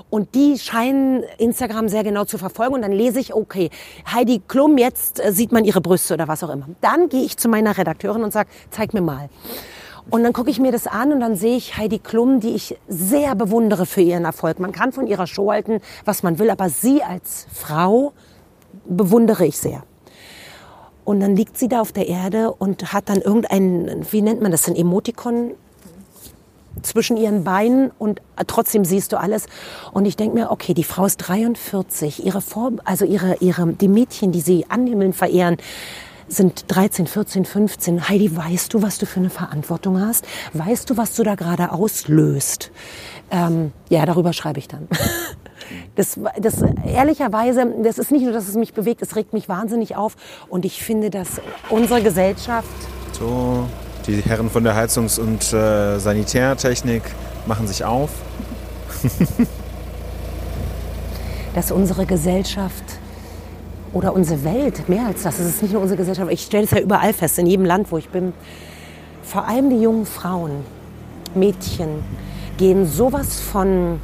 [0.10, 2.74] Und die scheinen Instagram sehr genau zu verfolgen.
[2.74, 3.70] Und dann lese ich, okay,
[4.12, 6.68] Heidi Klum, jetzt äh, sieht man ihre Brüste oder was auch immer.
[6.80, 9.30] Dann gehe ich zu meiner Redakteurin und sage, zeig mir mal.
[10.10, 12.78] Und dann gucke ich mir das an und dann sehe ich Heidi Klum, die ich
[12.88, 14.60] sehr bewundere für ihren Erfolg.
[14.60, 18.14] Man kann von ihrer Show halten, was man will, aber sie als Frau
[18.86, 19.84] bewundere ich sehr.
[21.08, 24.52] Und dann liegt sie da auf der Erde und hat dann irgendein, wie nennt man
[24.52, 25.52] das, ein Emotikon
[26.82, 29.46] zwischen ihren Beinen und trotzdem siehst du alles.
[29.94, 33.88] Und ich denke mir, okay, die Frau ist 43, ihre Vor also ihre, ihre, die
[33.88, 35.56] Mädchen, die sie anhimmeln, verehren,
[36.28, 38.10] sind 13, 14, 15.
[38.10, 40.28] Heidi, weißt du, was du für eine Verantwortung hast?
[40.52, 42.70] Weißt du, was du da gerade auslöst?
[43.32, 44.90] Ähm, ja, darüber schreibe ich dann.
[45.96, 49.96] Das, das ehrlicherweise, das ist nicht nur, dass es mich bewegt, es regt mich wahnsinnig
[49.96, 50.16] auf.
[50.50, 52.68] Und ich finde, dass unsere Gesellschaft
[53.14, 53.68] So,
[54.06, 57.04] die Herren von der Heizungs- und äh, Sanitärtechnik
[57.46, 58.10] machen sich auf.
[61.58, 62.84] dass unsere Gesellschaft
[63.92, 66.72] oder unsere Welt, mehr als das, es ist nicht nur unsere Gesellschaft, ich stelle es
[66.72, 68.34] ja überall fest, in jedem Land, wo ich bin,
[69.24, 70.52] vor allem die jungen Frauen,
[71.34, 72.04] Mädchen,
[72.58, 74.00] gehen sowas von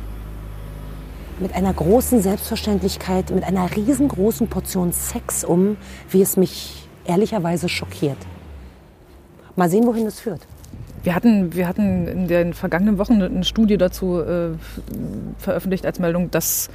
[1.44, 5.78] mit einer großen Selbstverständlichkeit, mit einer riesengroßen Portion Sex um,
[6.10, 8.18] wie es mich ehrlicherweise schockiert.
[9.58, 10.48] Mal sehen, wohin es führt.
[11.04, 14.52] Wir hatten, wir hatten in den vergangenen Wochen eine Studie dazu äh,
[15.38, 16.70] veröffentlicht als Meldung, dass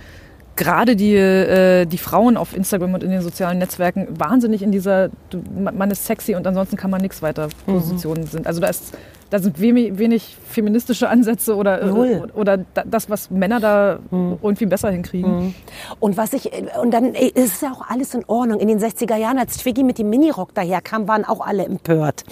[0.59, 5.09] gerade die, äh, die Frauen auf Instagram und in den sozialen Netzwerken wahnsinnig in dieser,
[5.55, 8.47] man ist sexy und ansonsten kann man nichts weiter Positionen sind.
[8.47, 8.93] Also da, ist,
[9.31, 12.29] da sind wenig, wenig feministische Ansätze oder, Null.
[12.29, 15.55] äh, oder da- das, was Männer da irgendwie besser hinkriegen.
[16.01, 16.51] Und was ich,
[16.83, 18.61] und dann ey, es ist ja auch alles in Ordnung.
[18.61, 22.25] In den 60er Jahren, als Twiggy mit dem Minirock daherkam, waren auch alle empört.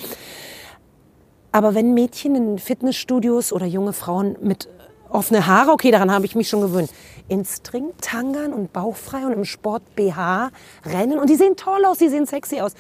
[1.53, 4.69] Aber wenn Mädchen in Fitnessstudios oder junge Frauen mit
[5.11, 6.91] offene Haare, okay, daran habe ich mich schon gewöhnt,
[7.29, 10.51] in Stringtangern und bauchfrei und im Sport BH
[10.85, 12.75] rennen und die sehen toll aus, die sehen sexy aus.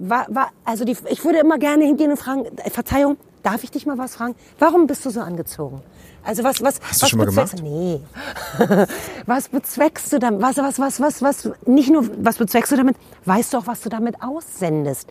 [0.00, 3.70] War, war, also die, ich würde immer gerne hingehen und fragen, äh, Verzeihung, darf ich
[3.70, 4.34] dich mal was fragen?
[4.58, 5.82] Warum bist du so angezogen?
[6.28, 8.00] Also was, was, Hast du was schon mal bezweckst- Nee.
[9.26, 10.42] was bezweckst du damit?
[10.42, 12.96] Was, was, was, was, was, nicht nur, was bezweckst du damit?
[13.24, 15.08] Weißt du auch, was du damit aussendest?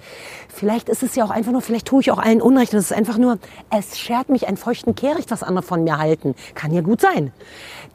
[0.47, 2.71] Vielleicht ist es ja auch einfach nur, vielleicht tue ich auch allen Unrecht.
[2.75, 3.39] Es ist einfach nur,
[3.71, 6.35] es schert mich einen feuchten Kehricht, was andere von mir halten.
[6.53, 7.33] Kann ja gut sein.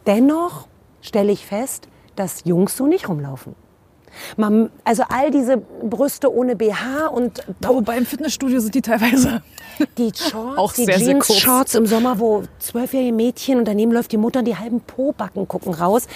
[0.08, 0.66] Dennoch
[1.00, 3.54] stelle ich fest, dass Jungs so nicht rumlaufen.
[4.36, 9.42] Man, also all diese Brüste ohne BH und Wobei im Fitnessstudio sind die teilweise.
[9.98, 10.86] die Shorts, Auch die.
[10.86, 15.48] Jeans-Shorts im Sommer, wo zwölfjährige Mädchen und daneben läuft die Mutter und die halben Pobacken
[15.48, 16.06] gucken raus.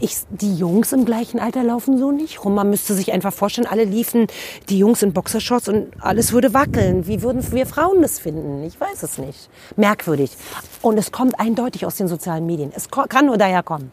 [0.00, 2.54] Ich, die Jungs im gleichen Alter laufen so nicht rum.
[2.54, 4.26] Man müsste sich einfach vorstellen, alle liefen
[4.68, 7.06] die Jungs in Boxershorts und alles würde wackeln.
[7.06, 8.62] Wie würden wir Frauen das finden?
[8.64, 9.48] Ich weiß es nicht.
[9.76, 10.32] Merkwürdig.
[10.82, 12.72] Und es kommt eindeutig aus den sozialen Medien.
[12.74, 13.92] Es kann nur daher kommen.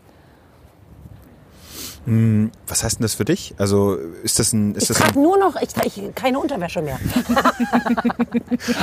[2.05, 3.53] Was heißt denn das für dich?
[3.57, 4.73] Also ist das ein...
[4.75, 6.99] Ist Ich trage nur noch, ich trage keine Unterwäsche mehr.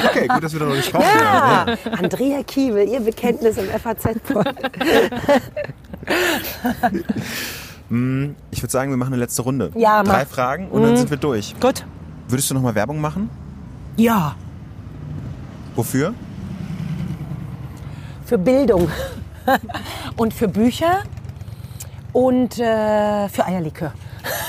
[0.07, 1.77] okay, gut, dass wir darüber gesprochen Ja, haben.
[1.99, 4.47] Andrea Kiewel, ihr Bekenntnis im FAZ-Pod.
[8.51, 9.73] Ich würde sagen, wir machen eine letzte Runde.
[9.75, 10.15] Ja, mach.
[10.15, 11.55] Drei Fragen und dann sind wir durch.
[11.61, 11.85] Gut.
[12.29, 13.31] Würdest du noch mal Werbung machen?
[13.97, 14.37] Ja.
[15.75, 16.15] Wofür?
[18.29, 18.91] für Bildung
[20.17, 21.03] und für Bücher
[22.19, 23.93] und äh, für Eierlikör.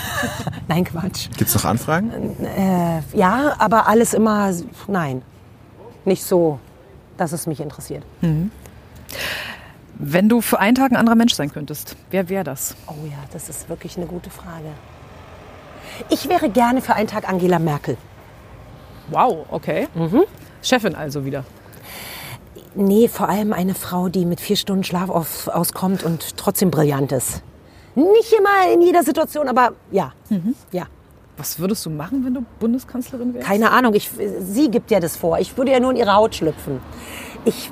[0.67, 1.29] nein, Quatsch.
[1.37, 2.35] Gibt es noch Anfragen?
[2.43, 4.51] Äh, ja, aber alles immer,
[4.87, 5.21] nein,
[6.03, 6.57] nicht so,
[7.17, 8.03] dass es mich interessiert.
[9.99, 12.75] Wenn du für einen Tag ein anderer Mensch sein könntest, wer wäre das?
[12.87, 14.69] Oh ja, das ist wirklich eine gute Frage.
[16.09, 17.97] Ich wäre gerne für einen Tag Angela Merkel.
[19.09, 19.87] Wow, okay.
[20.63, 21.43] Chefin also wieder.
[22.73, 27.11] Nee, vor allem eine Frau, die mit vier Stunden Schlaf auf, auskommt und trotzdem brillant
[27.11, 27.43] ist.
[27.99, 30.13] Nicht immer in jeder Situation, aber ja.
[30.71, 30.87] Ja.
[31.37, 33.47] Was würdest du machen, wenn du Bundeskanzlerin wärst?
[33.47, 34.09] Keine Ahnung, ich,
[34.41, 35.39] sie gibt ja das vor.
[35.39, 36.79] Ich würde ja nur in ihre Haut schlüpfen.
[37.45, 37.71] Ich,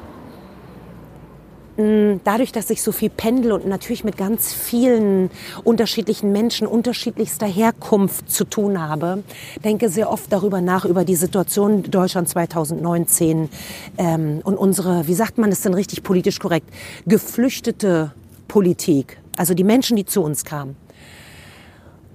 [1.76, 5.30] mh, dadurch, dass ich so viel pendel und natürlich mit ganz vielen
[5.66, 9.24] unterschiedlichen Menschen unterschiedlichster Herkunft zu tun habe,
[9.66, 13.50] denke sehr oft darüber nach, über die Situation Deutschland 2019
[13.98, 16.70] ähm, und unsere, wie sagt man das denn richtig politisch korrekt,
[17.06, 18.14] geflüchtete
[18.48, 19.20] Politik.
[19.38, 20.76] Also die Menschen, die zu uns kamen.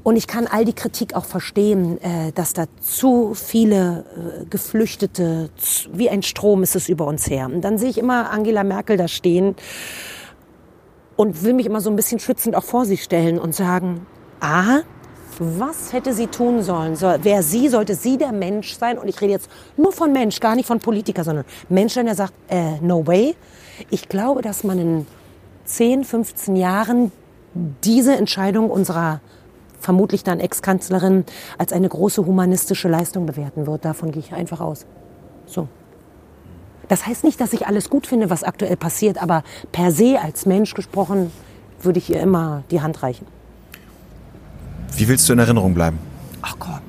[0.02, 5.50] Und ich kann all die Kritik auch verstehen, äh, dass da zu viele äh, Geflüchtete,
[5.92, 7.46] wie ein Strom ist es über uns her.
[7.46, 9.54] Und dann sehe ich immer Angela Merkel da stehen
[11.14, 14.04] und will mich immer so ein bisschen schützend auch vor sie stellen und sagen,
[14.40, 14.80] aha,
[15.38, 16.96] was hätte sie tun sollen?
[16.96, 18.98] So, wer sie, sollte sie der Mensch sein?
[18.98, 22.34] Und ich rede jetzt nur von Mensch, gar nicht von Politiker, sondern Mensch, der sagt,
[22.48, 23.36] äh, no way.
[23.88, 25.06] Ich glaube, dass man in
[25.64, 27.12] 10, 15 Jahren
[27.84, 29.20] diese Entscheidung unserer
[29.80, 31.24] vermutlich dann Ex-Kanzlerin
[31.58, 33.84] als eine große humanistische Leistung bewerten wird.
[33.84, 34.86] Davon gehe ich einfach aus.
[35.46, 35.68] So.
[36.88, 40.46] Das heißt nicht, dass ich alles gut finde, was aktuell passiert, aber per se als
[40.46, 41.32] Mensch gesprochen
[41.80, 43.26] würde ich ihr immer die Hand reichen.
[44.96, 45.98] Wie willst du in Erinnerung bleiben?
[46.42, 46.80] Ach komm,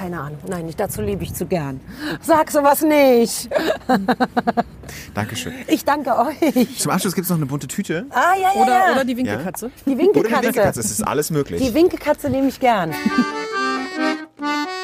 [0.00, 0.38] keine Ahnung.
[0.48, 1.80] Nein, ich, dazu lebe ich zu gern.
[2.22, 3.50] Sag sowas nicht.
[5.14, 5.52] Dankeschön.
[5.66, 6.78] Ich danke euch.
[6.78, 8.06] Zum Abschluss gibt es noch eine bunte Tüte.
[8.10, 8.92] Ah, ja, ja, Oder, ja.
[8.92, 9.70] oder die Winkelkatze?
[9.84, 10.36] die Oder Winkekatze.
[10.36, 10.80] eine Winkelkatze.
[10.80, 11.62] Es ist alles möglich.
[11.62, 12.94] Die Winkekatze nehme ich gern.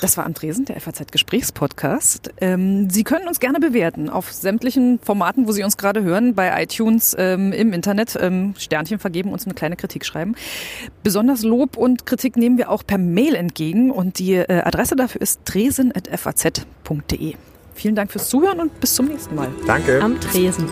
[0.00, 2.30] Das war am Tresen, der FAZ-Gesprächspodcast.
[2.40, 6.62] Ähm, Sie können uns gerne bewerten auf sämtlichen Formaten, wo Sie uns gerade hören, bei
[6.62, 8.16] iTunes, ähm, im Internet.
[8.20, 10.34] Ähm, Sternchen vergeben, uns eine kleine Kritik schreiben.
[11.02, 15.22] Besonders Lob und Kritik nehmen wir auch per Mail entgegen und die äh, Adresse dafür
[15.22, 17.34] ist tresen.faz.de.
[17.74, 19.48] Vielen Dank fürs Zuhören und bis zum nächsten Mal.
[19.66, 20.00] Danke.
[20.02, 20.66] Am Tresen.